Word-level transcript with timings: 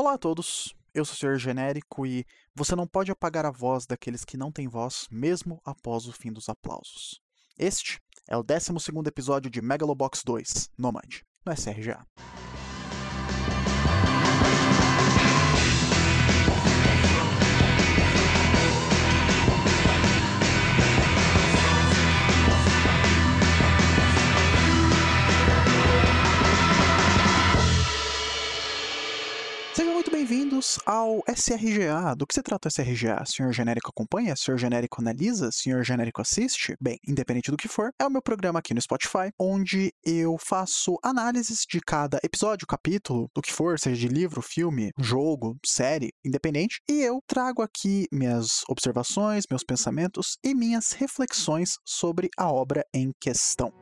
Olá 0.00 0.12
a 0.12 0.16
todos, 0.18 0.72
eu 0.94 1.04
sou 1.04 1.14
o 1.14 1.16
Senhor 1.16 1.38
Genérico 1.38 2.06
e 2.06 2.24
você 2.54 2.76
não 2.76 2.86
pode 2.86 3.10
apagar 3.10 3.44
a 3.44 3.50
voz 3.50 3.84
daqueles 3.84 4.24
que 4.24 4.36
não 4.36 4.52
têm 4.52 4.68
voz, 4.68 5.08
mesmo 5.10 5.60
após 5.64 6.06
o 6.06 6.12
fim 6.12 6.32
dos 6.32 6.48
aplausos. 6.48 7.20
Este 7.58 8.00
é 8.28 8.36
o 8.36 8.44
12 8.44 8.70
episódio 9.08 9.50
de 9.50 9.60
Megalobox 9.60 10.22
2, 10.24 10.70
Nomad, 10.78 11.22
no 11.44 11.52
SRGA. 11.52 12.06
Bem-vindos 30.28 30.78
ao 30.84 31.24
SRGA. 31.26 32.14
Do 32.14 32.26
que 32.26 32.34
se 32.34 32.42
trata 32.42 32.68
o 32.68 32.70
SRGA? 32.70 33.24
Senhor 33.24 33.50
Genérico 33.50 33.88
acompanha? 33.88 34.36
Senhor 34.36 34.58
Genérico 34.58 35.00
analisa? 35.00 35.50
Senhor 35.50 35.82
Genérico 35.82 36.20
assiste? 36.20 36.76
Bem, 36.78 36.98
independente 37.08 37.50
do 37.50 37.56
que 37.56 37.66
for, 37.66 37.92
é 37.98 38.06
o 38.06 38.10
meu 38.10 38.20
programa 38.20 38.58
aqui 38.58 38.74
no 38.74 38.82
Spotify, 38.82 39.32
onde 39.40 39.90
eu 40.04 40.36
faço 40.38 40.98
análises 41.02 41.64
de 41.66 41.80
cada 41.80 42.20
episódio, 42.22 42.66
capítulo, 42.66 43.30
do 43.34 43.40
que 43.40 43.50
for, 43.50 43.78
seja 43.78 43.98
de 43.98 44.08
livro, 44.08 44.42
filme, 44.42 44.90
jogo, 44.98 45.56
série, 45.64 46.10
independente, 46.22 46.82
e 46.86 47.00
eu 47.00 47.22
trago 47.26 47.62
aqui 47.62 48.06
minhas 48.12 48.60
observações, 48.68 49.44
meus 49.50 49.64
pensamentos 49.64 50.36
e 50.44 50.54
minhas 50.54 50.92
reflexões 50.92 51.78
sobre 51.86 52.28
a 52.36 52.52
obra 52.52 52.84
em 52.92 53.12
questão. 53.18 53.72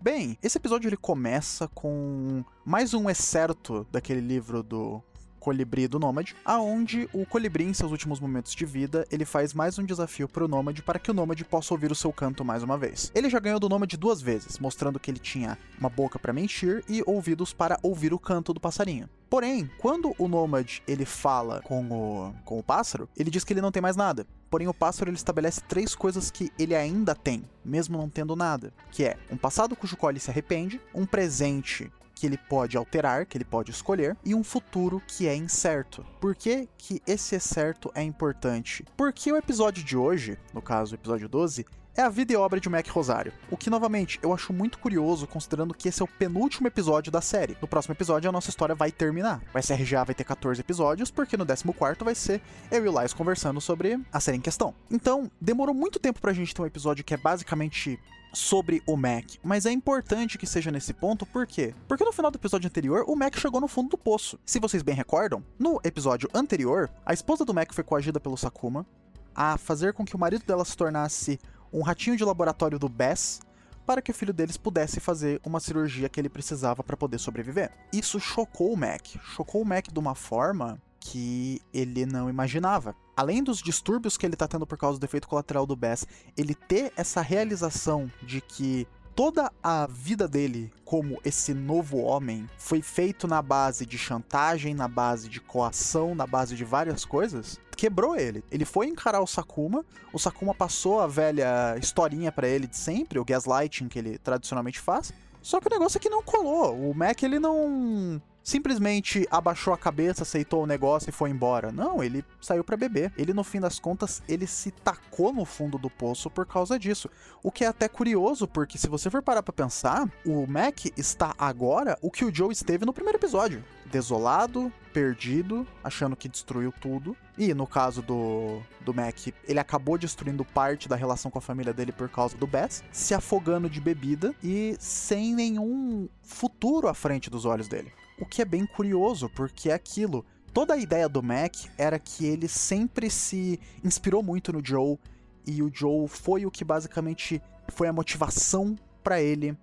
Bem, 0.00 0.38
esse 0.40 0.56
episódio 0.56 0.88
ele 0.88 0.96
começa 0.96 1.66
com 1.66 2.44
mais 2.64 2.94
um 2.94 3.10
excerto 3.10 3.84
daquele 3.90 4.20
livro 4.20 4.62
do 4.62 5.02
Colibri 5.38 5.88
do 5.88 5.98
Nômade, 5.98 6.36
aonde 6.44 7.08
o 7.12 7.24
Colibri, 7.24 7.64
em 7.64 7.72
seus 7.72 7.90
últimos 7.90 8.20
momentos 8.20 8.54
de 8.54 8.64
vida, 8.64 9.06
ele 9.10 9.24
faz 9.24 9.54
mais 9.54 9.78
um 9.78 9.84
desafio 9.84 10.28
para 10.28 10.44
o 10.44 10.48
Nômade 10.48 10.82
para 10.82 10.98
que 10.98 11.10
o 11.10 11.14
Nômade 11.14 11.44
possa 11.44 11.72
ouvir 11.72 11.90
o 11.90 11.94
seu 11.94 12.12
canto 12.12 12.44
mais 12.44 12.62
uma 12.62 12.76
vez. 12.76 13.10
Ele 13.14 13.30
já 13.30 13.38
ganhou 13.38 13.60
do 13.60 13.68
Nômade 13.68 13.96
duas 13.96 14.20
vezes, 14.20 14.58
mostrando 14.58 15.00
que 15.00 15.10
ele 15.10 15.18
tinha 15.18 15.56
uma 15.78 15.88
boca 15.88 16.18
para 16.18 16.32
mentir 16.32 16.84
e 16.88 17.02
ouvidos 17.06 17.52
para 17.52 17.78
ouvir 17.82 18.12
o 18.12 18.18
canto 18.18 18.52
do 18.52 18.60
passarinho. 18.60 19.08
Porém, 19.30 19.70
quando 19.78 20.14
o 20.18 20.26
Nômade 20.26 20.82
ele 20.88 21.04
fala 21.04 21.60
com 21.62 21.84
o, 21.90 22.34
com 22.44 22.58
o 22.58 22.62
pássaro, 22.62 23.08
ele 23.14 23.30
diz 23.30 23.44
que 23.44 23.52
ele 23.52 23.60
não 23.60 23.70
tem 23.70 23.82
mais 23.82 23.94
nada. 23.94 24.26
Porém, 24.50 24.66
o 24.66 24.74
pássaro 24.74 25.10
ele 25.10 25.18
estabelece 25.18 25.60
três 25.60 25.94
coisas 25.94 26.30
que 26.30 26.50
ele 26.58 26.74
ainda 26.74 27.14
tem, 27.14 27.44
mesmo 27.62 27.98
não 27.98 28.08
tendo 28.08 28.34
nada, 28.34 28.72
que 28.90 29.04
é 29.04 29.18
um 29.30 29.36
passado 29.36 29.76
cujo 29.76 29.96
qual 29.96 30.10
ele 30.10 30.20
se 30.20 30.30
arrepende, 30.30 30.80
um 30.94 31.04
presente 31.04 31.92
que 32.18 32.26
ele 32.26 32.36
pode 32.36 32.76
alterar, 32.76 33.26
que 33.26 33.38
ele 33.38 33.44
pode 33.44 33.70
escolher, 33.70 34.16
e 34.24 34.34
um 34.34 34.42
futuro 34.42 35.00
que 35.06 35.28
é 35.28 35.36
incerto. 35.36 36.04
Por 36.20 36.34
que, 36.34 36.68
que 36.76 37.00
esse 37.06 37.36
é 37.36 37.38
certo 37.38 37.92
é 37.94 38.02
importante? 38.02 38.84
Porque 38.96 39.30
o 39.30 39.36
episódio 39.36 39.84
de 39.84 39.96
hoje, 39.96 40.36
no 40.52 40.60
caso 40.60 40.92
o 40.92 40.94
episódio 40.96 41.28
12, 41.28 41.64
é 41.98 42.02
a 42.02 42.08
vida 42.08 42.32
e 42.32 42.36
obra 42.36 42.60
de 42.60 42.68
Mac 42.68 42.86
Rosário. 42.90 43.32
O 43.50 43.56
que, 43.56 43.68
novamente, 43.68 44.20
eu 44.22 44.32
acho 44.32 44.52
muito 44.52 44.78
curioso, 44.78 45.26
considerando 45.26 45.74
que 45.74 45.88
esse 45.88 46.00
é 46.00 46.04
o 46.04 46.08
penúltimo 46.08 46.68
episódio 46.68 47.10
da 47.10 47.20
série. 47.20 47.58
No 47.60 47.66
próximo 47.66 47.92
episódio, 47.92 48.28
a 48.28 48.32
nossa 48.32 48.50
história 48.50 48.72
vai 48.72 48.92
terminar. 48.92 49.42
O 49.52 49.58
SRGA 49.58 50.04
vai 50.04 50.14
ter 50.14 50.22
14 50.22 50.60
episódios, 50.60 51.10
porque 51.10 51.36
no 51.36 51.44
14 51.44 52.04
vai 52.04 52.14
ser 52.14 52.40
eu 52.70 52.86
e 52.86 52.88
o 52.88 53.14
conversando 53.16 53.60
sobre 53.60 54.00
a 54.12 54.20
série 54.20 54.38
em 54.38 54.40
questão. 54.40 54.72
Então, 54.88 55.28
demorou 55.40 55.74
muito 55.74 55.98
tempo 55.98 56.20
pra 56.20 56.32
gente 56.32 56.54
ter 56.54 56.62
um 56.62 56.66
episódio 56.66 57.04
que 57.04 57.14
é 57.14 57.16
basicamente 57.16 57.98
sobre 58.32 58.80
o 58.86 58.96
Mac, 58.96 59.24
mas 59.42 59.66
é 59.66 59.72
importante 59.72 60.38
que 60.38 60.46
seja 60.46 60.70
nesse 60.70 60.92
ponto, 60.92 61.26
por 61.26 61.48
quê? 61.48 61.74
Porque 61.88 62.04
no 62.04 62.12
final 62.12 62.30
do 62.30 62.36
episódio 62.36 62.68
anterior, 62.68 63.04
o 63.08 63.16
Mac 63.16 63.36
chegou 63.36 63.60
no 63.60 63.66
fundo 63.66 63.88
do 63.88 63.98
poço. 63.98 64.38
Se 64.46 64.60
vocês 64.60 64.84
bem 64.84 64.94
recordam, 64.94 65.42
no 65.58 65.80
episódio 65.82 66.28
anterior, 66.32 66.88
a 67.04 67.12
esposa 67.12 67.44
do 67.44 67.54
Mac 67.54 67.72
foi 67.72 67.82
coagida 67.82 68.20
pelo 68.20 68.36
Sakuma 68.36 68.86
a 69.34 69.56
fazer 69.56 69.92
com 69.92 70.04
que 70.04 70.16
o 70.16 70.18
marido 70.18 70.44
dela 70.44 70.64
se 70.64 70.76
tornasse 70.76 71.38
um 71.72 71.82
ratinho 71.82 72.16
de 72.16 72.24
laboratório 72.24 72.78
do 72.78 72.88
Bess 72.88 73.40
para 73.86 74.02
que 74.02 74.10
o 74.10 74.14
filho 74.14 74.34
deles 74.34 74.56
pudesse 74.56 75.00
fazer 75.00 75.40
uma 75.44 75.60
cirurgia 75.60 76.08
que 76.08 76.20
ele 76.20 76.28
precisava 76.28 76.82
para 76.82 76.96
poder 76.96 77.18
sobreviver. 77.18 77.70
Isso 77.92 78.20
chocou 78.20 78.72
o 78.72 78.76
Mac, 78.76 79.06
chocou 79.34 79.62
o 79.62 79.64
Mac 79.64 79.88
de 79.90 79.98
uma 79.98 80.14
forma 80.14 80.78
que 81.00 81.60
ele 81.72 82.04
não 82.04 82.28
imaginava. 82.28 82.94
Além 83.16 83.42
dos 83.42 83.62
distúrbios 83.62 84.16
que 84.16 84.26
ele 84.26 84.34
está 84.34 84.46
tendo 84.46 84.66
por 84.66 84.76
causa 84.76 84.98
do 84.98 85.04
efeito 85.04 85.26
colateral 85.26 85.66
do 85.66 85.74
Bess, 85.74 86.06
ele 86.36 86.54
ter 86.54 86.92
essa 86.96 87.22
realização 87.22 88.10
de 88.22 88.40
que 88.40 88.86
toda 89.18 89.50
a 89.60 89.84
vida 89.88 90.28
dele 90.28 90.72
como 90.84 91.18
esse 91.24 91.52
novo 91.52 91.98
homem 91.98 92.48
foi 92.56 92.80
feito 92.80 93.26
na 93.26 93.42
base 93.42 93.84
de 93.84 93.98
chantagem, 93.98 94.74
na 94.74 94.86
base 94.86 95.28
de 95.28 95.40
coação, 95.40 96.14
na 96.14 96.24
base 96.24 96.54
de 96.54 96.64
várias 96.64 97.04
coisas, 97.04 97.58
quebrou 97.76 98.14
ele. 98.14 98.44
Ele 98.48 98.64
foi 98.64 98.86
encarar 98.86 99.20
o 99.20 99.26
Sakuma, 99.26 99.84
o 100.12 100.20
Sakuma 100.20 100.54
passou 100.54 101.00
a 101.00 101.08
velha 101.08 101.76
historinha 101.82 102.30
para 102.30 102.46
ele 102.46 102.68
de 102.68 102.76
sempre, 102.76 103.18
o 103.18 103.24
gaslighting 103.24 103.88
que 103.88 103.98
ele 103.98 104.18
tradicionalmente 104.18 104.78
faz. 104.78 105.12
Só 105.42 105.60
que 105.60 105.66
o 105.66 105.70
negócio 105.70 105.98
é 105.98 106.00
que 106.00 106.08
não 106.08 106.22
colou. 106.22 106.88
O 106.88 106.94
Mac 106.94 107.20
ele 107.20 107.40
não 107.40 108.22
simplesmente 108.48 109.28
abaixou 109.30 109.74
a 109.74 109.78
cabeça, 109.78 110.22
aceitou 110.22 110.62
o 110.62 110.66
negócio 110.66 111.10
e 111.10 111.12
foi 111.12 111.28
embora. 111.28 111.70
Não, 111.70 112.02
ele 112.02 112.24
saiu 112.40 112.64
para 112.64 112.78
beber. 112.78 113.12
Ele 113.18 113.34
no 113.34 113.44
fim 113.44 113.60
das 113.60 113.78
contas, 113.78 114.22
ele 114.26 114.46
se 114.46 114.70
tacou 114.70 115.34
no 115.34 115.44
fundo 115.44 115.76
do 115.76 115.90
poço 115.90 116.30
por 116.30 116.46
causa 116.46 116.78
disso. 116.78 117.10
O 117.42 117.52
que 117.52 117.62
é 117.62 117.66
até 117.66 117.88
curioso, 117.88 118.48
porque 118.48 118.78
se 118.78 118.88
você 118.88 119.10
for 119.10 119.22
parar 119.22 119.42
para 119.42 119.52
pensar, 119.52 120.10
o 120.24 120.46
Mac 120.46 120.86
está 120.96 121.34
agora 121.38 121.98
o 122.00 122.10
que 122.10 122.24
o 122.24 122.34
Joe 122.34 122.50
esteve 122.50 122.86
no 122.86 122.92
primeiro 122.94 123.18
episódio. 123.18 123.62
Desolado, 123.84 124.72
perdido, 124.94 125.66
achando 125.84 126.16
que 126.16 126.26
destruiu 126.26 126.72
tudo. 126.72 127.14
E 127.36 127.52
no 127.52 127.66
caso 127.66 128.00
do, 128.00 128.62
do 128.80 128.94
Mac, 128.94 129.26
ele 129.46 129.60
acabou 129.60 129.98
destruindo 129.98 130.42
parte 130.42 130.88
da 130.88 130.96
relação 130.96 131.30
com 131.30 131.38
a 131.38 131.42
família 131.42 131.74
dele 131.74 131.92
por 131.92 132.08
causa 132.08 132.34
do 132.34 132.46
Bess, 132.46 132.82
se 132.92 133.12
afogando 133.12 133.68
de 133.68 133.78
bebida 133.78 134.34
e 134.42 134.74
sem 134.78 135.34
nenhum 135.34 136.08
futuro 136.22 136.88
à 136.88 136.94
frente 136.94 137.28
dos 137.28 137.44
olhos 137.44 137.68
dele. 137.68 137.92
O 138.20 138.26
que 138.26 138.42
é 138.42 138.44
bem 138.44 138.66
curioso, 138.66 139.28
porque 139.30 139.70
é 139.70 139.74
aquilo. 139.74 140.24
Toda 140.52 140.74
a 140.74 140.78
ideia 140.78 141.08
do 141.08 141.22
Mac 141.22 141.54
era 141.76 141.98
que 141.98 142.26
ele 142.26 142.48
sempre 142.48 143.08
se 143.10 143.60
inspirou 143.84 144.22
muito 144.22 144.52
no 144.52 144.64
Joe, 144.64 144.98
e 145.46 145.62
o 145.62 145.70
Joe 145.72 146.08
foi 146.08 146.44
o 146.44 146.50
que 146.50 146.64
basicamente 146.64 147.40
foi 147.68 147.88
a 147.88 147.92
motivação 147.92 148.76
para 149.02 149.22
ele 149.22 149.56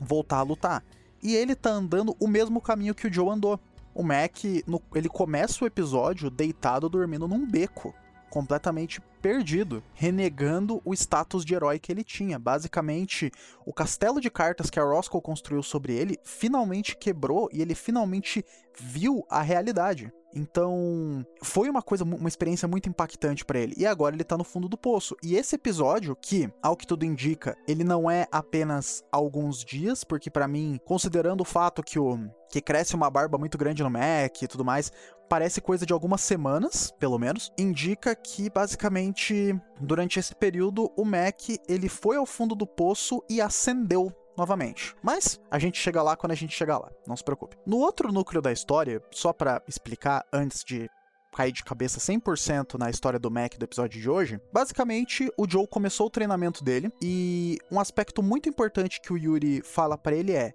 voltar 0.00 0.38
a 0.38 0.42
lutar. 0.42 0.84
E 1.22 1.34
ele 1.34 1.54
tá 1.54 1.70
andando 1.70 2.16
o 2.18 2.26
mesmo 2.26 2.60
caminho 2.60 2.94
que 2.94 3.06
o 3.06 3.12
Joe 3.12 3.30
andou. 3.30 3.60
O 3.94 4.02
Mac, 4.02 4.44
no, 4.66 4.82
ele 4.94 5.08
começa 5.08 5.64
o 5.64 5.66
episódio 5.66 6.30
deitado 6.30 6.88
dormindo 6.88 7.26
num 7.26 7.46
beco 7.46 7.94
completamente 8.30 9.00
perdido, 9.20 9.82
renegando 9.94 10.80
o 10.84 10.92
status 10.94 11.44
de 11.44 11.54
herói 11.54 11.78
que 11.78 11.90
ele 11.90 12.04
tinha. 12.04 12.38
Basicamente, 12.38 13.30
o 13.64 13.72
castelo 13.72 14.20
de 14.20 14.30
cartas 14.30 14.70
que 14.70 14.78
a 14.78 14.84
Roscoe 14.84 15.20
construiu 15.20 15.62
sobre 15.62 15.94
ele 15.94 16.18
finalmente 16.24 16.96
quebrou 16.96 17.48
e 17.52 17.60
ele 17.60 17.74
finalmente 17.74 18.44
viu 18.78 19.24
a 19.28 19.42
realidade. 19.42 20.12
Então, 20.36 21.26
foi 21.42 21.70
uma 21.70 21.80
coisa, 21.80 22.04
uma 22.04 22.28
experiência 22.28 22.68
muito 22.68 22.90
impactante 22.90 23.42
para 23.42 23.58
ele. 23.58 23.74
E 23.78 23.86
agora 23.86 24.14
ele 24.14 24.22
tá 24.22 24.36
no 24.36 24.44
fundo 24.44 24.68
do 24.68 24.76
poço. 24.76 25.16
E 25.22 25.34
esse 25.34 25.56
episódio, 25.56 26.14
que, 26.14 26.52
ao 26.62 26.76
que 26.76 26.86
tudo 26.86 27.06
indica, 27.06 27.56
ele 27.66 27.82
não 27.82 28.10
é 28.10 28.26
apenas 28.30 29.02
alguns 29.10 29.64
dias, 29.64 30.04
porque 30.04 30.30
para 30.30 30.46
mim, 30.46 30.78
considerando 30.84 31.40
o 31.40 31.44
fato 31.44 31.82
que 31.82 31.98
o 31.98 32.18
que 32.50 32.60
cresce 32.60 32.94
uma 32.94 33.10
barba 33.10 33.38
muito 33.38 33.58
grande 33.58 33.82
no 33.82 33.90
Mac 33.90 34.42
e 34.42 34.46
tudo 34.46 34.64
mais, 34.64 34.92
parece 35.28 35.60
coisa 35.60 35.84
de 35.84 35.92
algumas 35.92 36.20
semanas, 36.20 36.92
pelo 36.98 37.18
menos, 37.18 37.50
indica 37.58 38.14
que 38.14 38.48
basicamente 38.50 39.58
durante 39.80 40.20
esse 40.20 40.34
período 40.34 40.92
o 40.96 41.04
Mac 41.04 41.48
ele 41.68 41.88
foi 41.88 42.16
ao 42.16 42.26
fundo 42.26 42.54
do 42.54 42.66
poço 42.66 43.22
e 43.28 43.40
acendeu 43.40 44.12
novamente. 44.36 44.94
Mas 45.02 45.40
a 45.50 45.58
gente 45.58 45.78
chega 45.78 46.02
lá 46.02 46.16
quando 46.16 46.32
a 46.32 46.36
gente 46.36 46.56
chegar 46.56 46.78
lá, 46.78 46.90
não 47.06 47.16
se 47.16 47.24
preocupe. 47.24 47.56
No 47.66 47.78
outro 47.78 48.12
núcleo 48.12 48.42
da 48.42 48.52
história, 48.52 49.02
só 49.10 49.32
para 49.32 49.62
explicar 49.66 50.24
antes 50.32 50.62
de 50.64 50.88
cair 51.34 51.52
de 51.52 51.62
cabeça 51.62 52.00
100% 52.00 52.78
na 52.78 52.88
história 52.88 53.18
do 53.18 53.30
Mac 53.30 53.58
do 53.58 53.64
episódio 53.64 54.00
de 54.00 54.08
hoje, 54.08 54.40
basicamente 54.52 55.30
o 55.36 55.48
Joe 55.48 55.66
começou 55.66 56.06
o 56.06 56.10
treinamento 56.10 56.64
dele 56.64 56.90
e 57.02 57.58
um 57.70 57.78
aspecto 57.78 58.22
muito 58.22 58.48
importante 58.48 59.00
que 59.02 59.12
o 59.12 59.18
Yuri 59.18 59.60
fala 59.62 59.98
para 59.98 60.16
ele 60.16 60.32
é: 60.32 60.54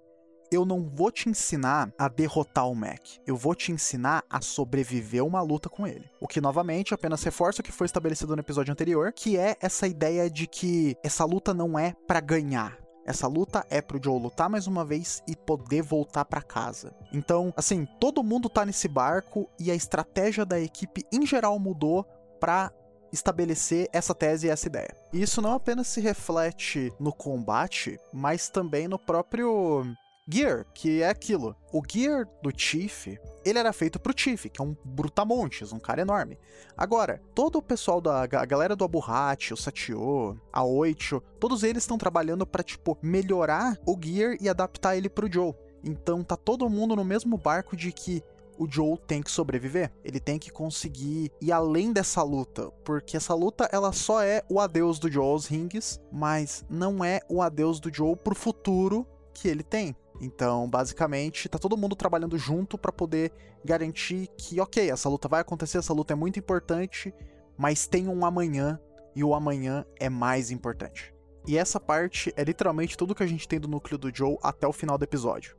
eu 0.52 0.66
não 0.66 0.88
vou 0.88 1.10
te 1.10 1.28
ensinar 1.28 1.90
a 1.98 2.08
derrotar 2.08 2.68
o 2.68 2.74
Mac. 2.74 3.00
Eu 3.26 3.36
vou 3.36 3.54
te 3.54 3.72
ensinar 3.72 4.22
a 4.28 4.40
sobreviver 4.40 5.24
uma 5.24 5.40
luta 5.40 5.68
com 5.68 5.86
ele. 5.86 6.04
O 6.20 6.28
que, 6.28 6.40
novamente, 6.40 6.92
apenas 6.92 7.22
reforça 7.22 7.62
o 7.62 7.64
que 7.64 7.72
foi 7.72 7.86
estabelecido 7.86 8.36
no 8.36 8.40
episódio 8.40 8.72
anterior, 8.72 9.12
que 9.12 9.38
é 9.38 9.56
essa 9.60 9.86
ideia 9.86 10.28
de 10.28 10.46
que 10.46 10.96
essa 11.02 11.24
luta 11.24 11.54
não 11.54 11.78
é 11.78 11.94
para 12.06 12.20
ganhar. 12.20 12.81
Essa 13.04 13.26
luta 13.26 13.66
é 13.68 13.80
pro 13.80 14.00
Joe 14.02 14.20
lutar 14.20 14.48
mais 14.48 14.66
uma 14.66 14.84
vez 14.84 15.22
e 15.26 15.34
poder 15.34 15.82
voltar 15.82 16.24
para 16.24 16.42
casa. 16.42 16.94
Então, 17.12 17.52
assim, 17.56 17.86
todo 17.98 18.22
mundo 18.22 18.48
tá 18.48 18.64
nesse 18.64 18.88
barco 18.88 19.48
e 19.58 19.70
a 19.70 19.74
estratégia 19.74 20.44
da 20.44 20.60
equipe 20.60 21.04
em 21.12 21.26
geral 21.26 21.58
mudou 21.58 22.04
para 22.38 22.72
estabelecer 23.12 23.88
essa 23.92 24.14
tese 24.14 24.46
e 24.46 24.50
essa 24.50 24.66
ideia. 24.66 24.96
E 25.12 25.20
isso 25.20 25.42
não 25.42 25.52
apenas 25.52 25.86
se 25.88 26.00
reflete 26.00 26.92
no 26.98 27.12
combate, 27.12 27.98
mas 28.12 28.48
também 28.48 28.88
no 28.88 28.98
próprio 28.98 29.84
Gear, 30.30 30.64
que 30.72 31.02
é 31.02 31.08
aquilo. 31.08 31.56
O 31.72 31.82
gear 31.86 32.28
do 32.40 32.52
Chief, 32.56 33.08
ele 33.44 33.58
era 33.58 33.72
feito 33.72 33.98
pro 33.98 34.14
Chief, 34.16 34.46
que 34.46 34.60
é 34.60 34.64
um 34.64 34.76
brutamontes, 34.84 35.72
um 35.72 35.80
cara 35.80 36.02
enorme. 36.02 36.38
Agora, 36.76 37.20
todo 37.34 37.58
o 37.58 37.62
pessoal 37.62 38.00
da 38.00 38.22
a 38.22 38.26
galera 38.26 38.76
do 38.76 38.84
Aburrat, 38.84 39.50
o 39.50 39.56
Satio, 39.56 40.40
a 40.52 40.62
Oicho, 40.62 41.20
todos 41.40 41.64
eles 41.64 41.82
estão 41.82 41.98
trabalhando 41.98 42.46
para 42.46 42.62
tipo 42.62 42.96
melhorar 43.02 43.76
o 43.84 43.98
gear 44.00 44.36
e 44.40 44.48
adaptar 44.48 44.96
ele 44.96 45.08
pro 45.08 45.30
Joe. 45.30 45.54
Então 45.82 46.22
tá 46.22 46.36
todo 46.36 46.70
mundo 46.70 46.94
no 46.94 47.04
mesmo 47.04 47.36
barco 47.36 47.76
de 47.76 47.90
que 47.90 48.22
o 48.56 48.70
Joe 48.70 48.96
tem 48.98 49.22
que 49.22 49.30
sobreviver. 49.30 49.90
Ele 50.04 50.20
tem 50.20 50.38
que 50.38 50.52
conseguir 50.52 51.32
ir 51.40 51.50
além 51.50 51.92
dessa 51.92 52.22
luta, 52.22 52.70
porque 52.84 53.16
essa 53.16 53.34
luta 53.34 53.68
ela 53.72 53.92
só 53.92 54.22
é 54.22 54.44
o 54.48 54.60
adeus 54.60 55.00
do 55.00 55.10
Joe 55.10 55.26
aos 55.26 55.46
rings, 55.46 56.00
mas 56.12 56.64
não 56.70 57.04
é 57.04 57.20
o 57.28 57.42
adeus 57.42 57.80
do 57.80 57.92
Joe 57.92 58.14
pro 58.14 58.36
futuro 58.36 59.04
que 59.34 59.48
ele 59.48 59.64
tem. 59.64 59.96
Então, 60.20 60.68
basicamente, 60.68 61.48
tá 61.48 61.58
todo 61.58 61.76
mundo 61.76 61.96
trabalhando 61.96 62.38
junto 62.38 62.78
para 62.78 62.92
poder 62.92 63.32
garantir 63.64 64.28
que, 64.36 64.60
ok, 64.60 64.90
essa 64.90 65.08
luta 65.08 65.28
vai 65.28 65.40
acontecer, 65.40 65.78
essa 65.78 65.92
luta 65.92 66.12
é 66.12 66.16
muito 66.16 66.38
importante, 66.38 67.14
mas 67.56 67.86
tem 67.86 68.08
um 68.08 68.24
amanhã 68.24 68.80
e 69.14 69.24
o 69.24 69.34
amanhã 69.34 69.84
é 69.98 70.08
mais 70.08 70.50
importante. 70.50 71.14
E 71.46 71.58
essa 71.58 71.80
parte 71.80 72.32
é 72.36 72.44
literalmente 72.44 72.96
tudo 72.96 73.14
que 73.14 73.22
a 73.22 73.26
gente 73.26 73.48
tem 73.48 73.58
do 73.58 73.68
núcleo 73.68 73.98
do 73.98 74.14
Joe 74.14 74.38
até 74.42 74.66
o 74.66 74.72
final 74.72 74.96
do 74.96 75.04
episódio. 75.04 75.56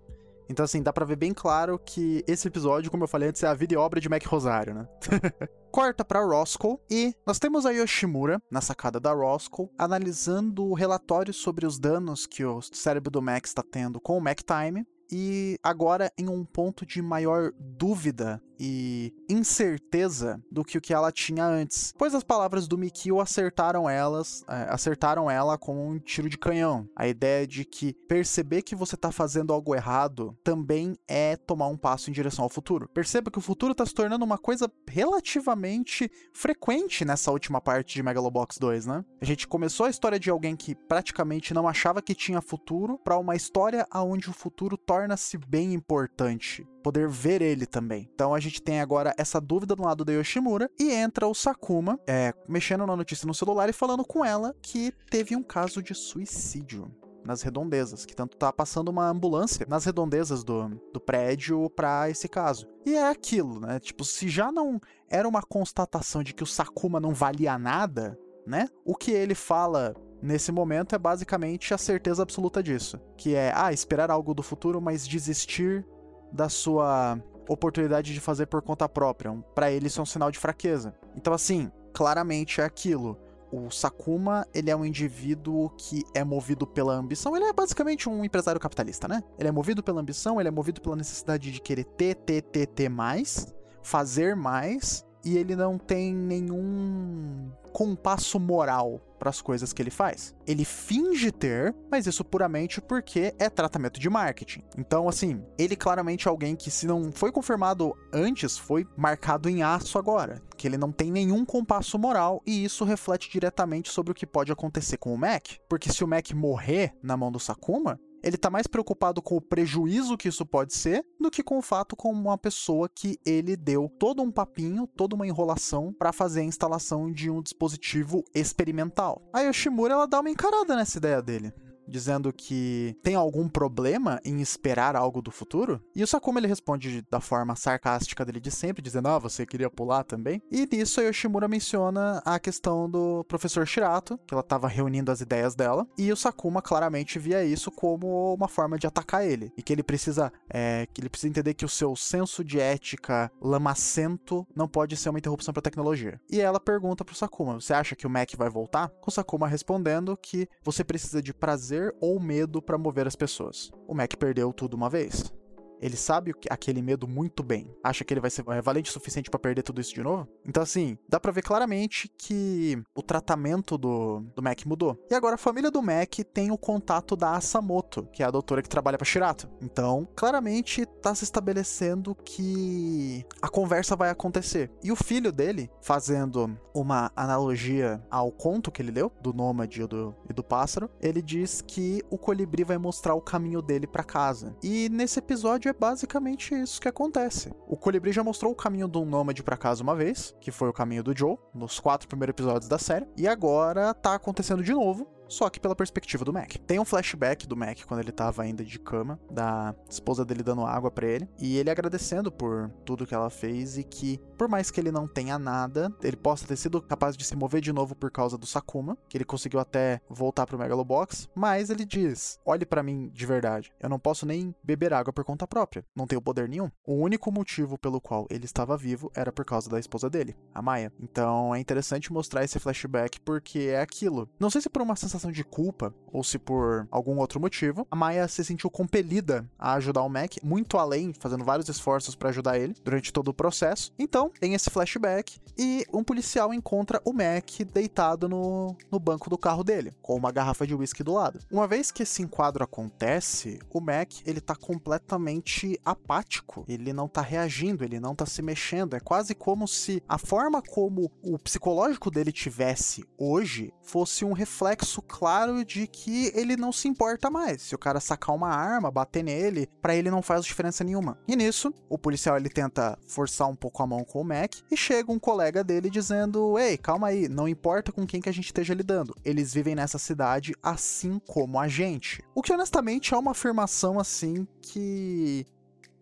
Então, 0.54 0.66
assim, 0.66 0.84
dá 0.84 0.94
pra 0.94 1.04
ver 1.04 1.16
bem 1.16 1.34
claro 1.34 1.80
que 1.84 2.24
esse 2.28 2.48
episódio, 2.48 2.92
como 2.92 3.06
eu 3.06 3.08
falei 3.08 3.30
antes, 3.30 3.42
é 3.42 3.48
a 3.48 3.56
vida 3.56 3.74
e 3.74 3.78
obra 3.78 4.00
de 4.00 4.08
Mac 4.08 4.24
Rosário, 4.24 4.76
né? 4.76 4.88
Corta 5.74 6.06
pra 6.06 6.24
Roscoe 6.24 6.78
e 6.92 7.12
nós 7.26 7.40
temos 7.40 7.66
a 7.66 7.72
Yoshimura, 7.72 8.40
na 8.52 8.62
sacada 8.62 9.00
da 9.00 9.12
Roscoe, 9.12 9.68
analisando 9.76 10.64
o 10.66 10.76
relatório 10.76 11.34
sobre 11.34 11.66
os 11.66 11.80
danos 11.80 12.28
que 12.28 12.46
o 12.46 12.62
cérebro 12.62 13.10
do 13.10 13.20
Mac 13.20 13.44
está 13.46 13.64
tendo 13.64 14.00
com 14.00 14.16
o 14.16 14.22
Mac 14.22 14.42
Time 14.42 14.86
e 15.12 15.58
agora 15.64 16.12
em 16.18 16.30
um 16.30 16.44
ponto 16.44 16.86
de 16.86 17.02
maior 17.02 17.52
dúvida 17.60 18.42
e 18.60 19.14
incerteza 19.30 20.42
do 20.52 20.64
que 20.64 20.78
o 20.78 20.82
que 20.82 20.94
ela 20.94 21.12
tinha 21.12 21.46
antes, 21.46 21.94
pois 21.98 22.16
as 22.16 22.24
palavras 22.24 22.68
do 22.68 22.78
Mikio 22.78 23.20
acertaram 23.20 23.90
elas, 23.90 24.44
é, 24.48 24.68
acertaram 24.70 25.30
ela 25.30 25.58
com 25.58 25.90
um 25.90 26.00
tiro 26.00 26.30
de 26.30 26.38
canhão. 26.38 26.88
A 26.96 27.08
ideia 27.08 27.46
de 27.46 27.66
que 27.66 27.94
perceber 28.08 28.62
que 28.62 28.76
você 28.76 28.96
está 28.96 29.12
fazendo 29.12 29.52
algo 29.52 29.76
errado 29.76 30.38
também 30.44 30.96
é 31.08 31.36
tomar 31.36 31.68
um 31.68 31.78
passo 31.78 32.10
em 32.10 32.14
direção 32.14 32.44
ao 32.44 32.50
futuro. 32.50 32.88
Perceba 32.94 33.32
que 33.32 33.38
o 33.38 33.42
futuro 33.42 33.72
está 33.74 33.86
se 33.86 33.94
tornando 33.94 34.24
uma 34.24 34.38
coisa 34.38 34.72
relativamente 34.88 36.10
frequente 36.34 37.04
nessa 37.04 37.32
última 37.32 37.60
parte 37.60 37.96
de 37.96 38.04
Megalobox 38.04 38.58
2, 38.58 38.86
né? 38.86 39.04
A 39.22 39.26
gente 39.26 39.48
começou 39.48 39.86
a 39.86 39.90
história 39.90 40.20
de 40.20 40.30
alguém 40.30 40.56
que 40.56 40.74
praticamente 40.74 41.54
não 41.54 41.68
achava 41.68 42.02
que 42.02 42.16
tinha 42.16 42.42
futuro 42.42 42.98
para 43.04 43.18
uma 43.18 43.36
história 43.36 43.86
onde 43.94 44.30
o 44.30 44.34
futuro 44.34 44.78
torna-se 44.94 45.40
bem 45.40 45.74
importante 45.74 46.68
poder 46.84 47.10
ver 47.10 47.42
ele 47.42 47.66
também. 47.66 48.08
Então 48.14 48.32
a 48.32 48.40
gente 48.40 48.62
tem 48.62 48.80
agora 48.80 49.12
essa 49.18 49.42
dúvida 49.42 49.76
do 49.76 49.82
lado 49.82 50.06
da 50.06 50.14
Yoshimura 50.14 50.70
e 50.80 50.92
entra 50.92 51.28
o 51.28 51.34
Sakuma 51.34 52.00
é, 52.08 52.32
mexendo 52.48 52.86
na 52.86 52.96
notícia 52.96 53.26
no 53.26 53.34
celular 53.34 53.68
e 53.68 53.74
falando 53.74 54.06
com 54.06 54.24
ela 54.24 54.56
que 54.62 54.94
teve 55.10 55.36
um 55.36 55.42
caso 55.42 55.82
de 55.82 55.96
suicídio 55.96 56.94
nas 57.26 57.42
redondezas, 57.42 58.06
que 58.06 58.16
tanto 58.16 58.38
tá 58.38 58.54
passando 58.54 58.90
uma 58.90 59.10
ambulância 59.10 59.66
nas 59.68 59.84
redondezas 59.84 60.44
do, 60.44 60.70
do 60.94 61.00
prédio 61.00 61.68
para 61.72 62.08
esse 62.08 62.28
caso. 62.28 62.68
E 62.86 62.94
é 62.94 63.10
aquilo, 63.10 63.60
né? 63.60 63.80
Tipo, 63.80 64.06
se 64.06 64.30
já 64.30 64.52
não 64.52 64.80
era 65.10 65.28
uma 65.28 65.42
constatação 65.42 66.22
de 66.22 66.36
que 66.36 66.44
o 66.44 66.48
Sakuma 66.48 67.00
não 67.00 67.16
valia 67.16 67.58
nada, 67.58 68.16
né? 68.46 68.68
O 68.86 68.94
que 68.94 69.10
ele 69.10 69.34
fala 69.34 69.96
nesse 70.24 70.54
momento 70.54 70.96
é 70.96 70.98
basicamente 70.98 71.74
a 71.74 71.78
certeza 71.78 72.24
absoluta 72.24 72.64
disso, 72.64 73.00
que 73.18 73.36
é 73.36 73.52
ah, 73.54 73.74
esperar 73.74 74.10
algo 74.10 74.34
do 74.34 74.42
futuro, 74.42 74.82
mas 74.82 75.06
desistir 75.06 75.86
da 76.32 76.48
sua 76.48 77.20
oportunidade 77.48 78.14
de 78.14 78.20
fazer 78.22 78.46
por 78.46 78.62
conta 78.62 78.88
própria. 78.88 79.34
Para 79.54 79.70
ele 79.70 79.88
isso 79.88 80.00
é 80.00 80.04
um 80.04 80.06
sinal 80.06 80.32
de 80.32 80.40
fraqueza. 80.40 80.96
Então 81.16 81.34
assim, 81.34 81.70
claramente 81.94 82.62
é 82.62 82.64
aquilo. 82.64 83.20
O 83.52 83.70
Sakuma, 83.70 84.48
ele 84.52 84.72
é 84.72 84.76
um 84.76 84.84
indivíduo 84.84 85.70
que 85.78 86.04
é 86.16 86.24
movido 86.24 86.66
pela 86.66 86.96
ambição. 86.96 87.36
Ele 87.36 87.46
é 87.46 87.54
basicamente 87.54 88.10
um 88.10 88.24
empresário 88.26 88.60
capitalista, 88.60 89.08
né? 89.08 89.22
Ele 89.38 89.50
é 89.50 89.52
movido 89.52 89.84
pela 89.84 90.02
ambição, 90.02 90.40
ele 90.40 90.48
é 90.48 90.52
movido 90.52 90.82
pela 90.82 90.96
necessidade 90.96 91.52
de 91.52 91.62
querer 91.62 91.84
ter, 91.84 92.16
ter, 92.16 92.42
ter, 92.42 92.66
ter 92.66 92.90
mais, 92.90 93.54
fazer 93.84 94.36
mais, 94.36 95.06
e 95.24 95.38
ele 95.38 95.56
não 95.56 95.78
tem 95.78 96.14
nenhum 96.14 97.52
compasso 97.72 98.40
moral 98.40 99.02
para 99.24 99.30
as 99.30 99.42
coisas 99.42 99.72
que 99.72 99.82
ele 99.82 99.90
faz. 99.90 100.36
Ele 100.46 100.66
finge 100.66 101.32
ter, 101.32 101.74
mas 101.90 102.06
isso 102.06 102.26
puramente 102.26 102.82
porque 102.82 103.34
é 103.40 103.50
tratamento 103.50 103.98
de 103.98 104.10
marketing. 104.10 104.62
Então, 104.78 105.08
assim, 105.08 105.42
ele 105.58 105.78
claramente 105.78 106.28
é 106.28 106.30
alguém 106.30 106.58
que, 106.58 106.70
se 106.70 106.86
não 106.86 107.10
foi 107.10 107.32
confirmado 107.32 107.96
antes, 108.12 108.58
foi 108.58 108.86
marcado 108.98 109.48
em 109.48 109.64
aço 109.64 109.98
agora. 109.98 110.42
Que 110.58 110.68
ele 110.68 110.78
não 110.78 110.92
tem 110.92 111.10
nenhum 111.10 111.46
compasso 111.46 111.98
moral 111.98 112.42
e 112.46 112.66
isso 112.66 112.84
reflete 112.84 113.32
diretamente 113.32 113.90
sobre 113.90 114.12
o 114.12 114.16
que 114.16 114.28
pode 114.28 114.52
acontecer 114.52 114.98
com 114.98 115.14
o 115.14 115.18
Mac. 115.18 115.52
Porque 115.70 115.90
se 115.90 116.04
o 116.04 116.08
Mac 116.08 116.30
morrer 116.32 116.94
na 117.02 117.16
mão 117.16 117.32
do 117.32 117.40
Sakuma, 117.40 117.98
ele 118.24 118.38
tá 118.38 118.50
mais 118.50 118.66
preocupado 118.66 119.22
com 119.22 119.36
o 119.36 119.42
prejuízo 119.42 120.18
que 120.18 120.30
isso 120.30 120.46
pode 120.46 120.74
ser 120.74 121.06
do 121.20 121.30
que 121.30 121.44
com 121.44 121.58
o 121.58 121.62
fato 121.62 121.96
como 121.96 122.20
uma 122.20 122.38
pessoa 122.38 122.90
que 122.90 123.20
ele 123.26 123.56
deu 123.56 123.92
todo 124.00 124.22
um 124.22 124.32
papinho, 124.32 124.88
toda 124.88 125.16
uma 125.16 125.28
enrolação 125.28 125.94
para 125.94 126.14
fazer 126.14 126.40
a 126.42 126.46
instalação 126.46 127.12
de 127.12 127.30
um 127.30 127.42
dispositivo 127.42 128.24
experimental. 128.34 129.22
A 129.34 129.42
Yoshimura 129.42 129.94
ela 129.94 130.08
dá 130.08 130.22
uma 130.22 130.30
encarada 130.30 130.76
nessa 130.76 130.98
ideia 130.98 131.22
dele 131.22 131.54
dizendo 131.88 132.32
que 132.32 132.96
tem 133.04 133.16
algum 133.16 133.48
problema 133.48 134.20
em 134.24 134.42
esperar 134.42 134.96
algo 134.96 135.22
do 135.22 135.32
futuro? 135.32 135.82
E 135.96 136.04
o 136.04 136.08
Sakuma 136.08 136.40
ele 136.40 136.48
responde 136.48 137.04
da 137.10 137.20
forma 137.20 137.56
sarcástica 137.56 138.26
dele 138.26 138.40
de 138.40 138.52
sempre, 138.52 138.82
dizendo: 138.82 139.08
Ah, 139.08 139.20
você 139.20 139.46
queria 139.46 139.70
pular 139.70 140.04
também? 140.04 140.42
E 140.52 140.68
nisso 140.72 141.00
a 141.00 141.04
Yoshimura 141.04 141.48
menciona 141.48 142.22
a 142.26 142.40
questão 142.40 142.90
do 142.90 143.24
professor 143.26 143.66
Shirato, 143.68 144.18
que 144.26 144.34
ela 144.34 144.42
estava 144.42 144.68
reunindo 144.68 145.12
as 145.12 145.22
ideias 145.22 145.56
dela, 145.56 145.88
e 145.98 146.12
o 146.12 146.16
Sakuma 146.16 146.62
claramente 146.62 147.20
via 147.20 147.44
isso 147.44 147.72
como 147.72 148.34
uma 148.34 148.48
forma 148.48 148.78
de 148.78 148.88
atacar 148.88 149.26
ele, 149.26 149.52
e 149.58 149.64
que 149.64 149.74
ele 149.74 149.84
precisa, 149.84 150.32
é, 150.50 150.88
que 150.94 151.02
ele 151.02 151.10
precisa 151.10 151.30
entender 151.30 151.54
que 151.54 151.66
o 151.66 151.70
seu 151.70 151.96
senso 151.96 152.44
de 152.44 152.60
ética 152.60 153.32
lamacento 153.42 154.46
não 154.56 154.68
pode 154.68 154.96
ser 154.98 155.10
uma 155.10 155.20
interrupção 155.20 155.54
para 155.54 155.62
tecnologia. 155.62 156.20
E 156.30 156.40
ela 156.40 156.60
pergunta 156.60 157.04
pro 157.04 157.16
Sakuma: 157.16 157.60
Você 157.60 157.74
acha 157.74 157.96
que 157.96 158.08
o 158.08 158.10
Mac 158.10 158.32
vai 158.38 158.50
voltar? 158.50 158.90
Com 159.02 159.10
o 159.10 159.14
Sakuma 159.14 159.48
respondendo 159.48 160.18
que 160.18 160.48
você 160.64 160.84
precisa 160.84 161.22
de 161.22 161.34
prazer 161.34 161.73
prazer 161.74 161.96
ou 162.00 162.20
medo 162.20 162.62
para 162.62 162.78
mover 162.78 163.08
as 163.08 163.16
pessoas. 163.16 163.72
O 163.88 163.96
Mac 163.96 164.16
perdeu 164.16 164.54
tudo 164.54 164.76
uma 164.76 164.90
vez. 164.90 165.34
Ele 165.84 165.98
sabe 165.98 166.34
aquele 166.50 166.82
medo 166.82 167.06
muito 167.06 167.44
bem. 167.44 167.70
Acha 167.84 168.06
que 168.06 168.14
ele 168.14 168.22
vai 168.22 168.30
ser 168.30 168.46
é, 168.48 168.62
valente 168.62 168.90
o 168.90 168.94
suficiente 168.94 169.30
para 169.30 169.38
perder 169.38 169.64
tudo 169.64 169.82
isso 169.82 169.94
de 169.94 170.02
novo? 170.02 170.26
Então, 170.48 170.64
assim, 170.64 170.98
dá 171.10 171.20
pra 171.20 171.32
ver 171.32 171.42
claramente 171.42 172.10
que 172.18 172.82
o 172.96 173.04
tratamento 173.04 173.78
do, 173.78 174.22
do 174.34 174.42
Mac 174.42 174.66
mudou. 174.66 174.98
E 175.12 175.14
agora 175.14 175.36
a 175.36 175.38
família 175.38 175.70
do 175.70 175.82
Mac 175.82 176.20
tem 176.34 176.52
o 176.52 176.58
contato 176.58 177.18
da 177.18 177.36
Asamoto, 177.36 178.08
que 178.14 178.24
é 178.24 178.26
a 178.26 178.32
doutora 178.32 178.62
que 178.62 178.70
trabalha 178.70 178.98
pra 178.98 179.04
Shirato. 179.04 179.50
Então, 179.62 180.08
claramente 180.16 180.86
tá 180.86 181.14
se 181.14 181.26
estabelecendo 181.26 182.16
que 182.16 183.26
a 183.42 183.50
conversa 183.50 183.94
vai 183.94 184.10
acontecer. 184.10 184.72
E 184.82 184.90
o 184.90 184.96
filho 184.96 185.34
dele, 185.34 185.70
fazendo 185.82 186.58
uma 186.74 187.12
analogia 187.14 188.02
ao 188.10 188.32
conto 188.32 188.72
que 188.72 188.82
ele 188.82 188.92
leu, 188.92 189.12
do 189.22 189.34
Nômade 189.34 189.82
e 189.82 189.88
do, 189.88 190.16
e 190.30 190.34
do 190.34 190.44
Pássaro, 190.44 190.90
ele 191.02 191.22
diz 191.22 191.62
que 191.62 192.02
o 192.10 192.18
colibri 192.18 192.64
vai 192.64 192.78
mostrar 192.78 193.16
o 193.16 193.22
caminho 193.22 193.62
dele 193.62 193.86
para 193.86 194.04
casa. 194.04 194.56
E 194.64 194.88
nesse 194.90 195.20
episódio 195.20 195.70
é 195.70 195.73
basicamente 195.74 196.56
isso 196.56 196.80
que 196.80 196.88
acontece. 196.88 197.52
O 197.68 197.76
Colibri 197.76 198.12
já 198.12 198.24
mostrou 198.24 198.52
o 198.52 198.56
caminho 198.56 198.88
do 198.88 199.04
Nômade 199.06 199.44
para 199.44 199.58
casa 199.58 199.84
uma 199.84 199.96
vez, 199.96 200.36
que 200.40 200.52
foi 200.52 200.70
o 200.70 200.74
caminho 200.74 201.04
do 201.04 201.18
Joe, 201.18 201.38
nos 201.54 201.80
quatro 201.80 202.08
primeiros 202.08 202.34
episódios 202.34 202.68
da 202.68 202.78
série, 202.78 203.08
e 203.18 203.28
agora 203.28 203.94
tá 203.94 204.16
acontecendo 204.16 204.64
de 204.64 204.74
novo, 204.74 205.08
só 205.28 205.50
que 205.50 205.60
pela 205.60 205.76
perspectiva 205.76 206.26
do 206.26 206.34
Mac. 206.34 206.56
Tem 206.68 206.80
um 206.80 206.86
flashback 206.86 207.48
do 207.48 207.56
Mac 207.58 207.80
quando 207.86 208.02
ele 208.02 208.12
tava 208.12 208.44
ainda 208.44 208.64
de 208.64 208.80
cama, 208.80 209.20
da 209.32 209.76
esposa 209.90 210.24
dele 210.26 210.44
dando 210.44 210.66
água 210.66 210.92
para 210.92 211.08
ele, 211.08 211.28
e 211.40 211.58
ele 211.58 211.70
agradecendo 211.70 212.32
por 212.32 212.70
tudo 212.86 213.06
que 213.06 213.16
ela 213.16 213.30
fez 213.30 213.78
e 213.78 213.84
que, 213.84 214.20
por 214.38 214.48
mais 214.48 214.70
que 214.70 214.80
ele 214.80 214.92
não 214.92 215.08
tenha 215.08 215.40
nada, 215.40 215.94
ele 216.04 216.18
possa 216.18 216.48
ter 216.48 216.56
sido 216.56 216.82
capaz 216.82 217.18
de 217.18 217.26
se 217.26 217.36
mover 217.36 217.62
de 217.62 217.74
novo 217.74 217.96
por 217.96 218.12
causa 218.12 218.38
do 218.38 218.46
Sakuma, 218.46 218.98
que 219.10 219.18
ele 219.18 219.26
conseguiu 219.26 219.60
até 219.60 220.02
voltar 220.10 220.46
pro 220.46 220.58
Megalobox, 220.58 221.30
mas 221.36 221.70
ele 221.70 221.86
diz: 221.86 222.40
olhe 222.46 222.66
para 222.66 222.84
mim 222.84 223.10
de 223.14 223.26
verdade, 223.26 223.72
eu 223.80 223.90
não 223.90 224.00
posso 224.00 224.26
nem 224.26 224.54
beber 224.64 224.94
água 224.94 225.14
por 225.14 225.24
conta 225.24 225.48
própria, 225.48 225.86
não 225.96 226.08
tenho 226.08 226.22
poder 226.22 226.48
nenhum. 226.48 226.70
O 226.86 226.96
único 226.96 227.32
motivo 227.32 227.78
pelo 227.78 228.02
qual 228.02 228.28
ele 228.30 228.46
estava 228.46 228.78
vivo 228.78 229.12
era 229.16 229.32
por 229.32 229.46
causa 229.46 229.70
da 229.70 229.80
esposa 229.80 230.10
dele, 230.10 230.36
a 230.54 230.62
Maya. 230.62 230.92
Então 231.00 231.54
é 231.54 231.60
interessante 231.60 232.12
mostrar 232.12 232.44
esse 232.44 232.60
flashback 232.60 233.20
porque 233.22 233.60
é 233.72 233.82
aquilo. 233.82 234.30
Não 234.40 234.50
sei 234.50 234.62
se 234.62 234.70
por 234.70 234.82
uma 234.82 234.96
sensação 234.96 235.23
sensação 235.24 235.32
de 235.32 235.44
culpa 235.44 235.94
ou 236.14 236.24
se 236.24 236.38
por 236.38 236.88
algum 236.92 237.18
outro 237.18 237.40
motivo, 237.40 237.88
a 237.90 237.96
Maya 237.96 238.28
se 238.28 238.46
sentiu 238.46 238.70
compelida 238.70 239.50
a 239.58 239.74
ajudar 239.74 240.04
o 240.04 240.10
Mac, 240.10 240.36
muito 240.44 240.78
além, 240.78 241.12
fazendo 241.12 241.44
vários 241.44 241.68
esforços 241.68 242.14
para 242.14 242.30
ajudar 242.30 242.60
ele 242.60 242.76
durante 242.84 243.12
todo 243.12 243.30
o 243.30 243.34
processo. 243.34 243.92
Então, 243.98 244.32
tem 244.40 244.54
esse 244.54 244.70
flashback 244.70 245.40
e 245.58 245.84
um 245.92 246.04
policial 246.04 246.54
encontra 246.54 247.02
o 247.04 247.12
Mac 247.12 247.50
deitado 247.74 248.30
no, 248.30 248.78
no 248.92 249.00
banco 249.00 249.28
do 249.28 249.38
carro 249.38 249.64
dele, 249.64 249.92
com 250.04 250.16
uma 250.16 250.32
garrafa 250.32 250.68
de 250.68 250.76
whisky 250.76 251.04
do 251.04 251.14
lado. 251.14 251.40
Uma 251.52 251.68
vez 251.68 251.92
que 251.92 252.04
esse 252.04 252.22
enquadro 252.22 252.64
acontece, 252.64 253.60
o 253.72 253.82
Mac, 253.82 254.12
ele 254.24 254.40
tá 254.40 254.56
completamente 254.56 255.80
apático, 255.84 256.64
ele 256.68 256.94
não 256.94 257.08
tá 257.08 257.22
reagindo, 257.22 257.84
ele 257.84 258.00
não 258.00 258.14
tá 258.14 258.28
se 258.28 258.44
mexendo, 258.44 258.96
é 258.96 259.00
quase 259.00 259.34
como 259.34 259.68
se 259.68 260.04
a 260.08 260.20
forma 260.20 260.62
como 260.62 261.12
o 261.24 261.40
psicológico 261.40 262.12
dele 262.12 262.32
tivesse 262.32 263.04
hoje 263.18 263.74
fosse 263.82 264.24
um 264.24 264.34
reflexo 264.34 265.02
claro 265.08 265.64
de 265.64 265.88
que 265.88 266.32
ele 266.36 266.56
não 266.58 266.72
se 266.72 266.88
importa 266.88 267.30
mais. 267.30 267.62
Se 267.62 267.76
o 267.76 267.78
cara 267.78 268.00
sacar 268.00 268.36
uma 268.36 268.50
arma, 268.50 268.92
bater 268.92 269.24
nele, 269.24 269.68
para 269.82 269.96
ele 269.96 270.10
não 270.10 270.22
faz 270.22 270.46
diferença 270.46 270.84
nenhuma. 270.84 271.18
E 271.28 271.36
nisso, 271.36 271.74
o 271.90 271.98
policial 271.98 272.38
ele 272.38 272.50
tenta 272.50 272.98
forçar 273.08 273.48
um 273.48 273.56
pouco 273.56 273.82
a 273.84 273.88
mão 273.88 274.04
com 274.04 274.22
o 274.22 274.24
Mac 274.24 274.56
e 274.72 274.78
chega 274.78 275.12
um 275.12 275.20
colega 275.20 275.64
dele 275.64 275.90
dizendo: 275.90 276.58
"Ei, 276.58 276.78
calma 276.78 277.08
aí, 277.08 277.28
não 277.28 277.48
importa 277.48 277.92
com 277.92 278.06
quem 278.06 278.22
que 278.22 278.30
a 278.30 278.34
gente 278.34 278.46
esteja 278.46 278.74
lidando. 278.74 279.16
Eles 279.24 279.54
vivem 279.54 279.76
nessa 279.76 279.98
cidade 279.98 280.54
assim 280.62 281.20
como 281.28 281.60
a 281.60 281.68
gente". 281.68 282.24
O 282.36 282.42
que 282.42 282.54
honestamente 282.54 283.14
é 283.14 283.18
uma 283.18 283.32
afirmação 283.32 284.00
assim 284.00 284.48
que 284.62 285.46